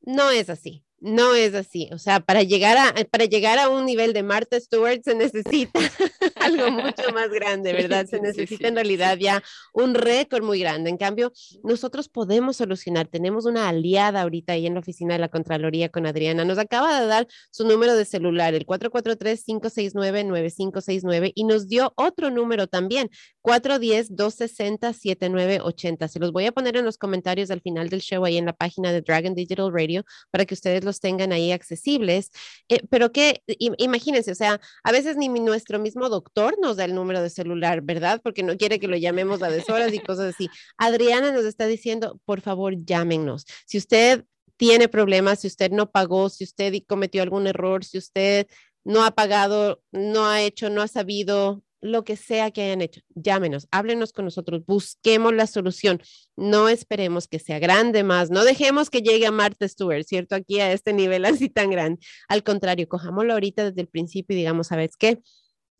[0.00, 0.84] no es así.
[1.04, 4.60] No es así, o sea, para llegar a, para llegar a un nivel de Martha
[4.60, 5.80] Stewart se necesita
[6.36, 8.06] algo mucho más grande, ¿verdad?
[8.06, 9.42] Se necesita en realidad ya
[9.72, 10.90] un récord muy grande.
[10.90, 11.32] En cambio,
[11.64, 16.06] nosotros podemos solucionar, tenemos una aliada ahorita ahí en la oficina de la Contraloría con
[16.06, 16.44] Adriana.
[16.44, 22.68] Nos acaba de dar su número de celular, el 443-569-9569, y nos dio otro número
[22.68, 23.10] también,
[23.42, 26.08] 410-260-7980.
[26.08, 28.52] Se los voy a poner en los comentarios al final del show ahí en la
[28.52, 32.30] página de Dragon Digital Radio para que ustedes lo tengan ahí accesibles,
[32.68, 36.94] eh, pero que imagínense, o sea, a veces ni nuestro mismo doctor nos da el
[36.94, 38.20] número de celular, ¿verdad?
[38.22, 40.48] Porque no quiere que lo llamemos a deshoras y cosas así.
[40.76, 43.46] Adriana nos está diciendo, por favor, llámenos.
[43.66, 44.24] Si usted
[44.56, 48.46] tiene problemas, si usted no pagó, si usted cometió algún error, si usted
[48.84, 53.02] no ha pagado, no ha hecho, no ha sabido, lo que sea que hayan hecho,
[53.14, 56.00] llámenos, háblenos con nosotros, busquemos la solución.
[56.36, 60.36] No esperemos que sea grande más, no dejemos que llegue a Martha Stewart, ¿cierto?
[60.36, 62.00] Aquí a este nivel así tan grande.
[62.28, 65.20] Al contrario, cojámoslo ahorita desde el principio y digamos, ¿sabes qué?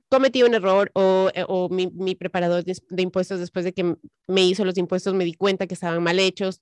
[0.08, 3.96] Cometí un error o, eh, o mi, mi, preparador de, de impuestos después de que
[4.26, 6.60] me hizo los impuestos me di cuenta que estaban mal hechos,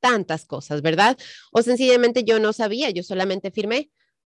[0.00, 1.16] tantas cosas, ¿verdad?
[1.52, 3.90] O sencillamente yo no sabía, yo solamente firmé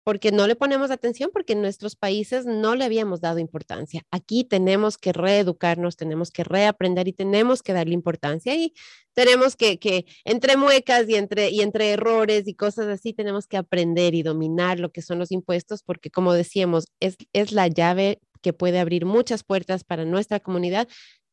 [0.06, 4.02] porque no le ponemos atención, porque en nuestros países no le habíamos dado importancia.
[4.12, 8.72] Aquí tenemos que reeducarnos, tenemos que reaprender y tenemos que darle importancia y
[9.14, 13.56] tenemos que, que entre muecas y entre, y entre errores y cosas así, tenemos que
[13.56, 18.20] aprender y dominar lo que son los impuestos, porque como decíamos, es, es la llave
[18.42, 20.86] que puede abrir muchas puertas para nuestra comunidad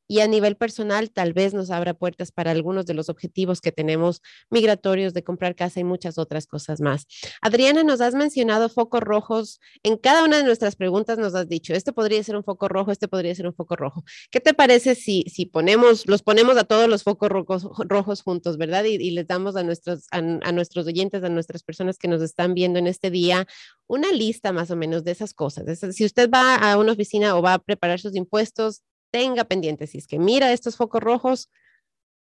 [0.08, 3.72] y a nivel personal tal vez nos abra puertas para algunos de los objetivos que
[3.72, 7.08] tenemos migratorios de comprar casa y muchas otras cosas más.
[7.42, 9.60] Adriana, nos has mencionado focos rojos.
[9.84, 12.92] En cada una de nuestras preguntas nos has dicho, este podría ser un foco rojo,
[12.92, 14.04] este podría ser un foco rojo.
[14.32, 18.58] ¿Qué te parece si, si ponemos, los ponemos a todos los focos rojos, rojos juntos,
[18.58, 18.84] verdad?
[18.84, 22.54] Y, les damos a nuestros, a, a nuestros oyentes, a nuestras personas que nos están
[22.54, 23.46] viendo en este día,
[23.88, 25.80] una lista más o menos de esas cosas.
[25.94, 28.82] Si usted va a una oficina o va a preparar sus impuestos,
[29.14, 29.86] tenga pendiente.
[29.86, 31.52] Si es que mira estos focos rojos,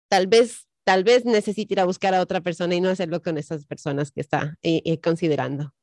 [0.08, 3.40] tal vez, tal vez necesite ir a buscar a otra persona y no hacerlo con
[3.40, 5.74] esas personas que está eh, eh, considerando.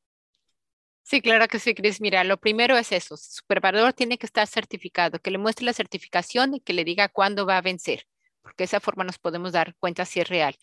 [1.03, 2.00] Sí, claro que sí, Cris.
[2.00, 3.16] Mira, lo primero es eso.
[3.16, 7.09] Su preparador tiene que estar certificado, que le muestre la certificación y que le diga
[7.09, 8.07] cuándo va a vencer,
[8.40, 10.57] porque de esa forma nos podemos dar cuenta si es real.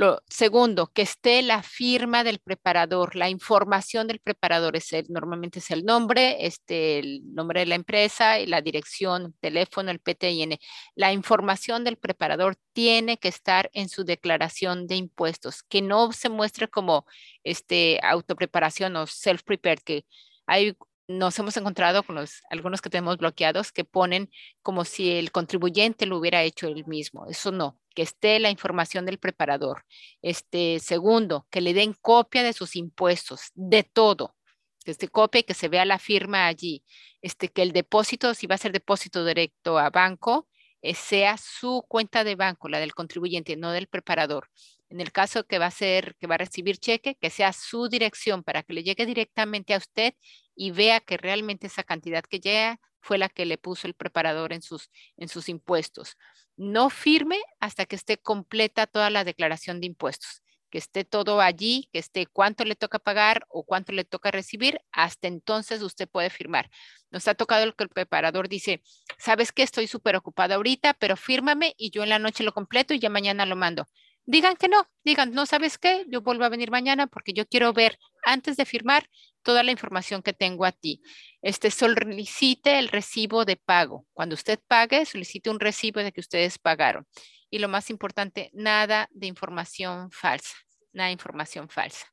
[0.00, 5.58] Lo segundo, que esté la firma del preparador, la información del preparador, es el, normalmente
[5.58, 10.56] es el nombre, este, el nombre de la empresa, y la dirección, teléfono, el PTIN.
[10.94, 16.28] La información del preparador tiene que estar en su declaración de impuestos, que no se
[16.28, 17.04] muestre como
[17.42, 20.04] este, autopreparación o self-prepared, que
[20.46, 20.76] hay
[21.08, 24.30] nos hemos encontrado con los, algunos que tenemos bloqueados que ponen
[24.62, 27.26] como si el contribuyente lo hubiera hecho él mismo.
[27.26, 29.84] Eso no, que esté la información del preparador.
[30.22, 34.36] Este, segundo, que le den copia de sus impuestos, de todo.
[34.84, 36.84] Que copia y que se vea la firma allí.
[37.22, 40.46] Este, que el depósito, si va a ser depósito directo a banco,
[40.82, 44.48] eh, sea su cuenta de banco, la del contribuyente, no del preparador.
[44.90, 47.88] En el caso que va a ser, que va a recibir cheque, que sea su
[47.88, 50.14] dirección para que le llegue directamente a usted
[50.58, 54.52] y vea que realmente esa cantidad que llega fue la que le puso el preparador
[54.52, 56.16] en sus, en sus impuestos.
[56.56, 60.42] No firme hasta que esté completa toda la declaración de impuestos.
[60.70, 64.80] que esté todo allí, que esté cuánto le toca pagar o cuánto le toca recibir,
[64.92, 66.68] hasta entonces usted puede firmar.
[67.10, 68.82] Nos ha tocado el que el preparador dice,
[69.18, 72.92] sabes que estoy súper ocupada ahorita, pero fírmame y yo en la noche lo completo
[72.92, 73.86] y ya mañana lo mando.
[74.30, 77.72] Digan que no, digan, no sabes qué, yo vuelvo a venir mañana porque yo quiero
[77.72, 79.08] ver antes de firmar
[79.42, 81.00] toda la información que tengo a ti.
[81.40, 84.06] Este solicite el recibo de pago.
[84.12, 87.06] Cuando usted pague, solicite un recibo de que ustedes pagaron.
[87.48, 90.58] Y lo más importante, nada de información falsa,
[90.92, 92.06] nada de información falsa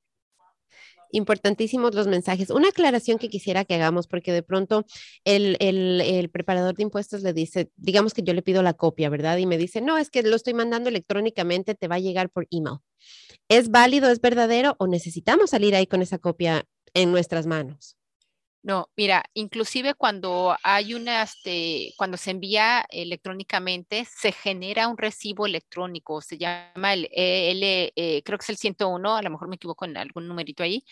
[1.11, 2.49] importantísimos los mensajes.
[2.49, 4.85] Una aclaración que quisiera que hagamos, porque de pronto
[5.23, 9.37] el, el, preparador de impuestos le dice, digamos que yo le pido la copia, ¿verdad?
[9.37, 12.47] Y me dice, no, es que lo estoy mandando electrónicamente, te va a llegar por
[12.51, 12.77] email.
[13.49, 17.97] ¿Es válido, es verdadero o necesitamos salir ahí con esa copia en nuestras manos?
[18.65, 25.45] No, mira, inclusive cuando hay una, este, cuando se envía electrónicamente, se genera un recibo
[25.45, 29.57] electrónico, se llama el L, eh, creo que es el 101, a lo mejor me
[29.57, 30.83] equivoco en algún numerito ahí,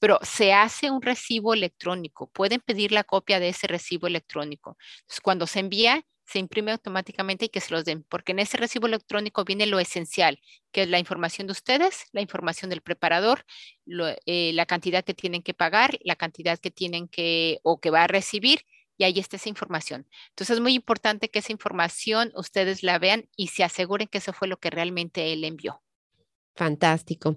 [0.00, 2.28] pero se hace un recibo electrónico.
[2.32, 4.76] Pueden pedir la copia de ese recibo electrónico.
[5.02, 8.56] Entonces, cuando se envía, se imprime automáticamente y que se los den, porque en ese
[8.56, 13.44] recibo electrónico viene lo esencial, que es la información de ustedes, la información del preparador,
[14.26, 18.04] eh, la cantidad que tienen que pagar, la cantidad que tienen que o que va
[18.04, 18.60] a recibir,
[18.98, 20.06] y ahí está esa información.
[20.30, 24.32] Entonces es muy importante que esa información ustedes la vean y se aseguren que eso
[24.32, 25.82] fue lo que realmente él envió.
[26.54, 27.36] Fantástico.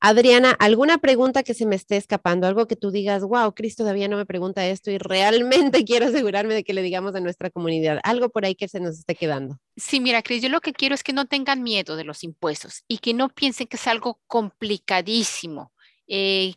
[0.00, 2.46] Adriana, ¿alguna pregunta que se me esté escapando?
[2.46, 6.54] Algo que tú digas, wow, Cristo todavía no me pregunta esto y realmente quiero asegurarme
[6.54, 7.98] de que le digamos a nuestra comunidad.
[8.02, 9.58] Algo por ahí que se nos esté quedando.
[9.76, 12.84] Sí, mira, Cris, yo lo que quiero es que no tengan miedo de los impuestos
[12.86, 15.72] y que no piensen que es algo complicadísimo.
[16.06, 16.54] Eh,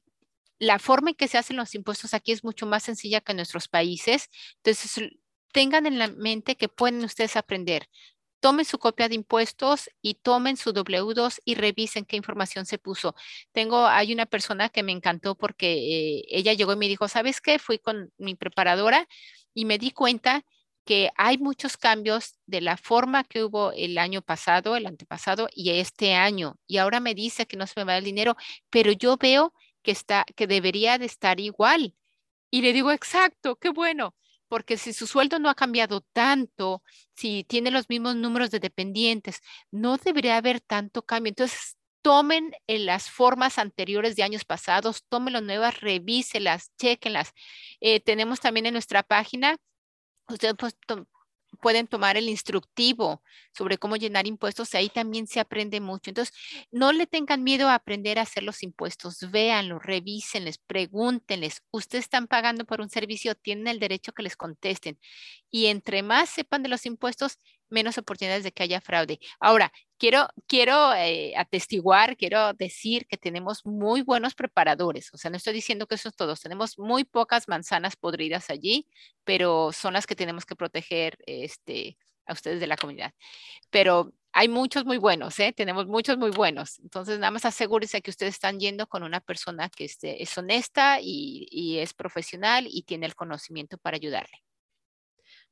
[0.60, 3.38] la forma en que se hacen los impuestos aquí es mucho más sencilla que en
[3.38, 4.30] nuestros países.
[4.58, 5.12] Entonces,
[5.54, 7.88] tengan en la mente que pueden ustedes aprender
[8.40, 13.16] tomen su copia de impuestos y tomen su W2 y revisen qué información se puso.
[13.52, 17.42] Tengo, hay una persona que me encantó porque eh, ella llegó y me dijo, ¿sabes
[17.42, 17.60] qué?
[17.60, 19.08] Fui con mi preparadora
[19.54, 20.46] y me di cuenta
[20.86, 25.72] que hay muchos cambios de la forma que hubo el año pasado, el antepasado y
[25.72, 26.58] este año.
[26.68, 28.36] Y ahora me dice que no se me va el dinero,
[28.70, 31.96] pero yo veo que está, que debería de estar igual.
[32.52, 34.16] Y le digo, exacto, qué bueno
[34.50, 36.84] porque si su sueldo no ha cambiado tanto,
[37.16, 39.40] si tiene los mismos números de dependientes,
[39.72, 41.30] no debería haber tanto cambio.
[41.30, 47.32] Entonces, tomen en las formas anteriores de años pasados, tomen las nuevas, revíselas, chequenlas.
[47.82, 49.58] Eh, tenemos también en nuestra página,
[50.28, 50.76] ustedes pues,
[51.62, 53.22] pueden tomar el instructivo
[53.54, 56.10] sobre cómo llenar impuestos, ahí también se aprende mucho.
[56.12, 56.34] Entonces,
[56.72, 61.62] no le tengan miedo a aprender a hacer los impuestos, véanlo, revísenles, pregúntenles.
[61.72, 65.00] Ustedes están pagando por un servicio, tienen el derecho que les contesten.
[65.52, 67.40] Y entre más sepan de los impuestos,
[67.70, 69.20] menos oportunidades de que haya fraude.
[69.40, 75.14] Ahora, quiero, quiero eh, atestiguar, quiero decir que tenemos muy buenos preparadores.
[75.14, 76.42] O sea, no estoy diciendo que eso es todos.
[76.42, 78.88] Tenemos muy pocas manzanas podridas allí,
[79.24, 83.14] pero son las que tenemos que proteger este, a ustedes de la comunidad.
[83.70, 85.54] Pero hay muchos muy buenos, ¿eh?
[85.54, 86.80] Tenemos muchos muy buenos.
[86.80, 91.00] Entonces, nada más asegúrense que ustedes están yendo con una persona que este, es honesta
[91.02, 94.44] y, y es profesional y tiene el conocimiento para ayudarle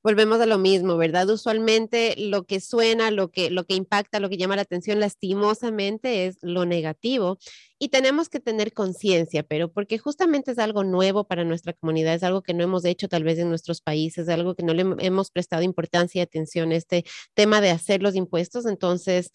[0.03, 1.29] volvemos a lo mismo, ¿verdad?
[1.29, 6.27] Usualmente lo que suena, lo que, lo que impacta, lo que llama la atención lastimosamente
[6.27, 7.37] es lo negativo
[7.79, 12.23] y tenemos que tener conciencia, pero porque justamente es algo nuevo para nuestra comunidad, es
[12.23, 14.85] algo que no hemos hecho tal vez en nuestros países, es algo que no le
[14.99, 19.31] hemos prestado importancia y atención, este tema de hacer los impuestos, entonces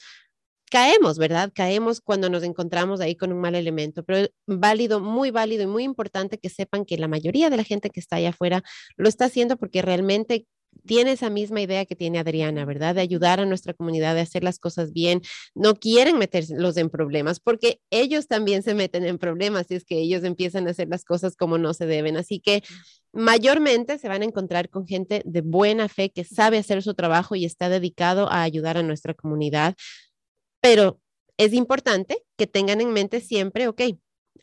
[0.72, 1.52] caemos, ¿verdad?
[1.54, 5.84] Caemos cuando nos encontramos ahí con un mal elemento, pero válido, muy válido y muy
[5.84, 8.62] importante que sepan que la mayoría de la gente que está allá afuera
[8.96, 10.46] lo está haciendo porque realmente
[10.86, 12.94] tiene esa misma idea que tiene Adriana, ¿verdad?
[12.94, 15.20] De ayudar a nuestra comunidad, de hacer las cosas bien.
[15.54, 19.98] No quieren meterlos en problemas porque ellos también se meten en problemas si es que
[19.98, 22.16] ellos empiezan a hacer las cosas como no se deben.
[22.16, 22.62] Así que
[23.12, 27.36] mayormente se van a encontrar con gente de buena fe que sabe hacer su trabajo
[27.36, 29.74] y está dedicado a ayudar a nuestra comunidad.
[30.62, 31.00] Pero
[31.36, 33.82] es importante que tengan en mente siempre, ok,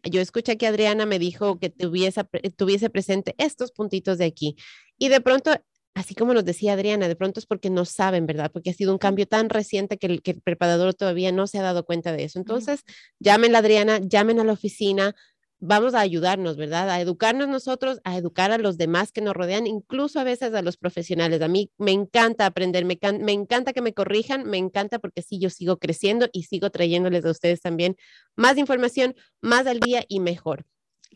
[0.04, 2.24] yo escuché que Adriana me dijo que tuviese,
[2.56, 4.56] tuviese presente estos puntitos de aquí.
[4.98, 5.52] Y de pronto,
[5.96, 8.52] así como nos decía Adriana, de pronto es porque no saben, ¿verdad?
[8.52, 11.60] Porque ha sido un cambio tan reciente que el, que el preparador todavía no se
[11.60, 12.38] ha dado cuenta de eso.
[12.38, 12.84] Entonces,
[13.20, 15.16] llamen a Adriana, llamen a la oficina,
[15.60, 16.90] vamos a ayudarnos, ¿verdad?
[16.90, 20.62] A educarnos nosotros, a educar a los demás que nos rodean, incluso a veces a
[20.62, 21.42] los profesionales.
[21.42, 25.40] A mí me encanta aprender, me, me encanta que me corrijan, me encanta porque sí,
[25.40, 27.98] yo sigo creciendo y sigo trayéndoles a ustedes también
[28.36, 30.66] más información, más al día y mejor.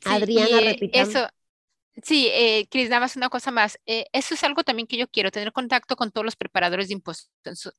[0.05, 1.09] Adriana, repitamos.
[1.09, 1.27] Eso,
[2.01, 3.77] Sí, eh, Cris, nada más una cosa más.
[3.85, 6.95] Eh, eso es algo también que yo quiero, tener contacto con todos los preparadores de
[6.95, 7.29] impuestos.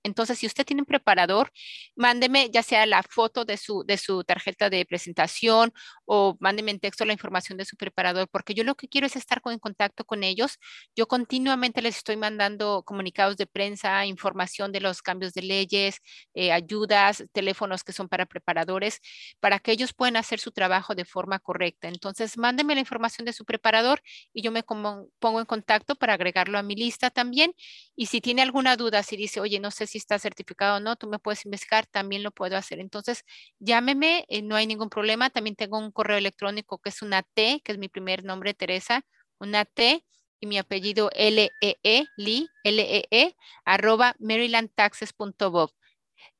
[0.05, 1.51] Entonces, si usted tiene un preparador,
[1.97, 5.73] mándeme ya sea la foto de su, de su tarjeta de presentación
[6.05, 9.17] o mándeme en texto la información de su preparador, porque yo lo que quiero es
[9.17, 10.59] estar en contacto con ellos.
[10.95, 15.97] Yo continuamente les estoy mandando comunicados de prensa, información de los cambios de leyes,
[16.35, 19.01] eh, ayudas, teléfonos que son para preparadores,
[19.41, 21.89] para que ellos puedan hacer su trabajo de forma correcta.
[21.89, 24.01] Entonces, mándeme la información de su preparador
[24.33, 27.53] y yo me pongo en contacto para agregarlo a mi lista también.
[27.97, 30.97] Y si tiene alguna duda, si dice, oye, no sé si está certificado o no,
[30.97, 32.81] tú me puedes investigar, también lo puedo hacer.
[32.81, 33.25] Entonces,
[33.59, 35.31] llámeme, eh, no hay ningún problema.
[35.31, 39.05] También tengo un correo electrónico que es una T, que es mi primer nombre, Teresa,
[39.39, 40.05] una T
[40.41, 45.71] y mi apellido L-E-E, -E, Lee, L-E-E, -E, arroba marylandtaxes.gov.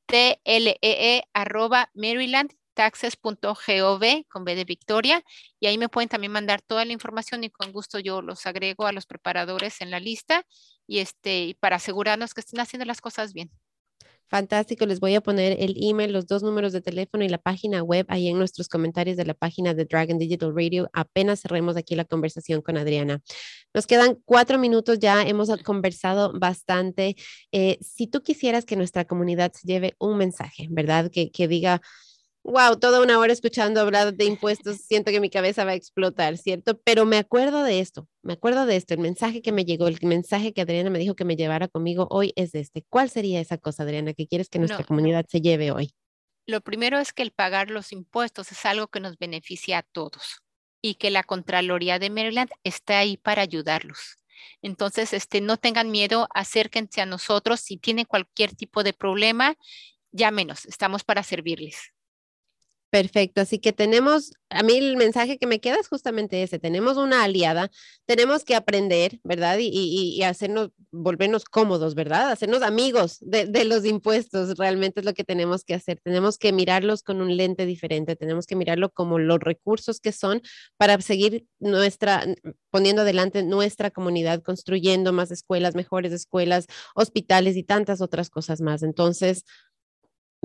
[0.07, 5.23] T-L-E-E, -E, arroba maryland taxes.gov con B de Victoria
[5.59, 8.85] y ahí me pueden también mandar toda la información y con gusto yo los agrego
[8.85, 10.45] a los preparadores en la lista
[10.85, 13.49] y este para asegurarnos que estén haciendo las cosas bien.
[14.27, 17.83] Fantástico, les voy a poner el email, los dos números de teléfono y la página
[17.83, 20.89] web ahí en nuestros comentarios de la página de Dragon Digital Radio.
[20.93, 23.21] Apenas cerremos aquí la conversación con Adriana.
[23.71, 27.15] Nos quedan cuatro minutos ya, hemos conversado bastante.
[27.51, 31.11] Eh, si tú quisieras que nuestra comunidad se lleve un mensaje, ¿verdad?
[31.11, 31.81] Que, que diga,
[32.45, 36.37] wow, toda una hora escuchando hablar de impuestos, siento que mi cabeza va a explotar,
[36.37, 36.79] ¿cierto?
[36.83, 39.97] Pero me acuerdo de esto, me acuerdo de esto, el mensaje que me llegó, el
[40.03, 42.85] mensaje que Adriana me dijo que me llevara conmigo hoy es este.
[42.87, 45.95] ¿Cuál sería esa cosa, Adriana, que quieres que nuestra comunidad se lleve hoy?
[46.45, 50.43] Lo primero es que el pagar los impuestos es algo que nos beneficia a todos
[50.83, 54.19] y que la Contraloría de Maryland está ahí para ayudarlos.
[54.61, 57.59] Entonces, este, no tengan miedo, acérquense a nosotros.
[57.61, 59.55] Si tienen cualquier tipo de problema,
[60.11, 61.94] llámenos, estamos para servirles.
[62.95, 66.95] Perfecto, así que tenemos, a mí el mensaje que me queda es justamente ese, tenemos
[66.95, 67.69] una aliada,
[68.05, 69.57] tenemos que aprender, ¿verdad?
[69.59, 72.31] Y, y, hacernos, volvernos cómodos, ¿verdad?
[72.31, 76.53] Hacernos amigos de, de, los impuestos, realmente es lo que tenemos que hacer, tenemos que
[76.53, 80.41] mirarlos con un lente diferente, tenemos que mirarlo como los recursos que son
[80.77, 82.23] para seguir nuestra,
[82.69, 88.83] poniendo adelante nuestra comunidad, construyendo más escuelas, mejores escuelas, hospitales y tantas otras cosas más.
[88.83, 89.43] Entonces,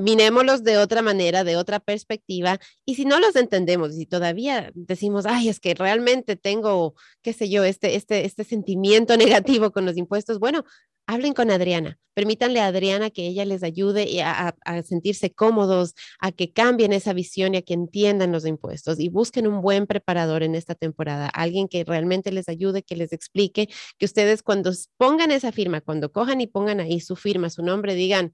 [0.00, 5.26] mirémoslos de otra manera, de otra perspectiva, y si no los entendemos, y todavía decimos,
[5.26, 9.96] ay, es que realmente tengo, qué sé yo, este, este, este sentimiento negativo con los
[9.96, 10.64] impuestos, bueno,
[11.06, 16.30] hablen con Adriana, permítanle a Adriana que ella les ayude a, a, sentirse cómodos, a
[16.30, 20.44] que cambien esa visión y a que entiendan los impuestos y busquen un buen preparador
[20.44, 25.32] en esta temporada, alguien que realmente les ayude, que les explique, que ustedes cuando pongan
[25.32, 28.32] esa firma, cuando cojan y pongan ahí su firma, su nombre, digan,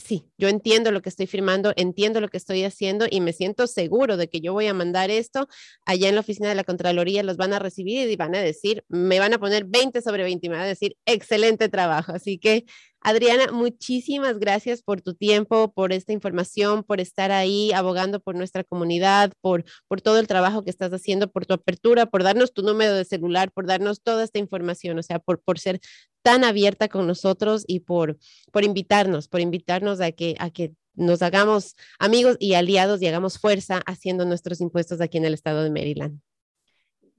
[0.00, 3.66] sí, yo entiendo lo que estoy firmando, entiendo lo que estoy haciendo y me siento
[3.66, 5.48] seguro de que yo voy a mandar esto
[5.84, 8.84] allá en la oficina de la Contraloría, los van a recibir y van a decir,
[8.88, 12.12] me van a poner 20 sobre 20 y me van a decir, excelente trabajo.
[12.12, 12.64] Así que
[13.02, 18.62] Adriana, muchísimas gracias por tu tiempo, por esta información, por estar ahí abogando por nuestra
[18.62, 22.62] comunidad, por, por todo el trabajo que estás haciendo, por tu apertura, por darnos tu
[22.62, 25.80] número de celular, por darnos toda esta información, o sea, por, por ser
[26.22, 28.18] tan abierta con nosotros y por,
[28.52, 33.38] por invitarnos, por invitarnos a que, a que nos hagamos amigos y aliados y hagamos
[33.38, 36.20] fuerza haciendo nuestros impuestos aquí en el estado de Maryland.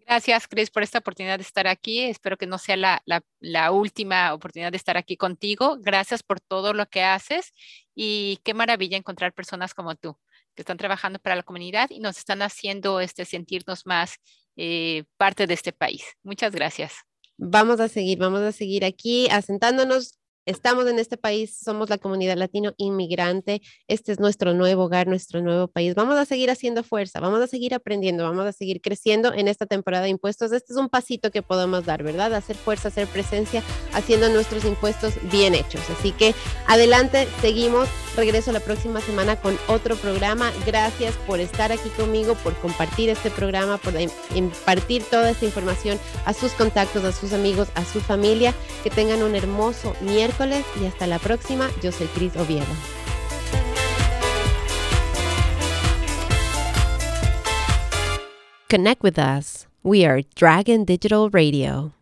[0.06, 2.02] Gracias, Chris, por esta oportunidad de estar aquí.
[2.02, 5.78] Espero que no sea la, última oportunidad de estar aquí contigo.
[5.80, 7.54] Gracias por todo lo que haces
[7.96, 10.18] y qué maravilla encontrar personas como tú
[10.54, 14.16] que están trabajando para la comunidad y nos están haciendo este, sentirnos más
[14.58, 16.04] eh, parte de este país.
[16.24, 16.94] Muchas gracias.
[17.38, 22.38] Vamos a seguir, vamos a seguir aquí asentándonos estamos en este país, somos la comunidad
[22.38, 25.96] latino inmigrante, este es nuestro nuevo hogar, nuestro nuevo país.
[25.96, 29.66] Vamos a seguir haciendo fuerza, vamos a seguir aprendiendo, vamos a seguir creciendo en esta
[29.66, 30.52] temporada de impuestos.
[30.52, 32.34] Este es un pasito que podemos dar, ¿verdad?
[32.34, 33.64] Hacer fuerza, hacer presencia,
[33.94, 35.82] haciendo nuestros impuestos bien hechos.
[35.90, 36.34] Así que
[36.68, 37.90] adelante, seguimos.
[38.18, 40.52] Regreso la próxima semana con otro programa.
[40.66, 43.94] Gracias por estar aquí conmigo, por compartir este programa, por
[44.36, 48.54] impartir toda esta información a sus contactos, a sus amigos, a su familia.
[48.84, 49.96] Que tengan un hermoso
[50.82, 51.70] y hasta la próxima.
[51.82, 52.66] Yo soy Cris Oviedo.
[58.70, 59.68] Connect with us.
[59.84, 61.94] We are Dragon Digital Radio.